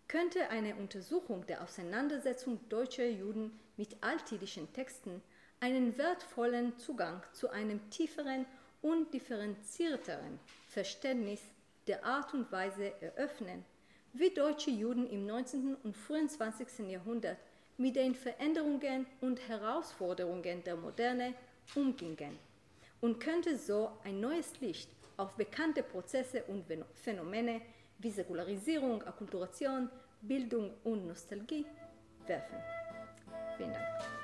könnte 0.08 0.50
eine 0.50 0.74
Untersuchung 0.74 1.46
der 1.46 1.62
Auseinandersetzung 1.62 2.58
deutscher 2.68 3.06
Juden 3.06 3.56
mit 3.76 3.96
altjüdischen 4.00 4.72
Texten 4.72 5.22
einen 5.60 5.96
wertvollen 5.96 6.76
Zugang 6.76 7.22
zu 7.32 7.50
einem 7.50 7.88
tieferen 7.90 8.46
und 8.82 9.14
differenzierteren 9.14 10.40
Verständnis 10.66 11.40
der 11.86 12.04
Art 12.04 12.34
und 12.34 12.50
Weise 12.50 13.00
eröffnen, 13.00 13.64
wie 14.12 14.30
deutsche 14.30 14.72
Juden 14.72 15.08
im 15.08 15.24
19. 15.24 15.76
und 15.84 15.96
frühen 15.96 16.28
20. 16.28 16.90
Jahrhundert 16.90 17.38
mit 17.76 17.94
den 17.94 18.16
Veränderungen 18.16 19.06
und 19.20 19.48
Herausforderungen 19.48 20.64
der 20.64 20.74
Moderne 20.74 21.34
umgingen 21.76 22.36
und 23.00 23.20
könnte 23.20 23.56
so 23.56 23.92
ein 24.02 24.18
neues 24.18 24.60
Licht 24.60 24.97
auf 25.18 25.32
bekannte 25.34 25.82
Prozesse 25.82 26.44
und 26.44 26.64
Phänomene 26.94 27.60
wie 27.98 28.10
Säkularisierung, 28.10 29.02
Akkulturation, 29.02 29.90
Bildung 30.22 30.70
und 30.84 31.06
Nostalgie 31.06 31.66
werfen. 32.26 32.56
Vielen 33.56 33.72
Dank. 33.72 34.17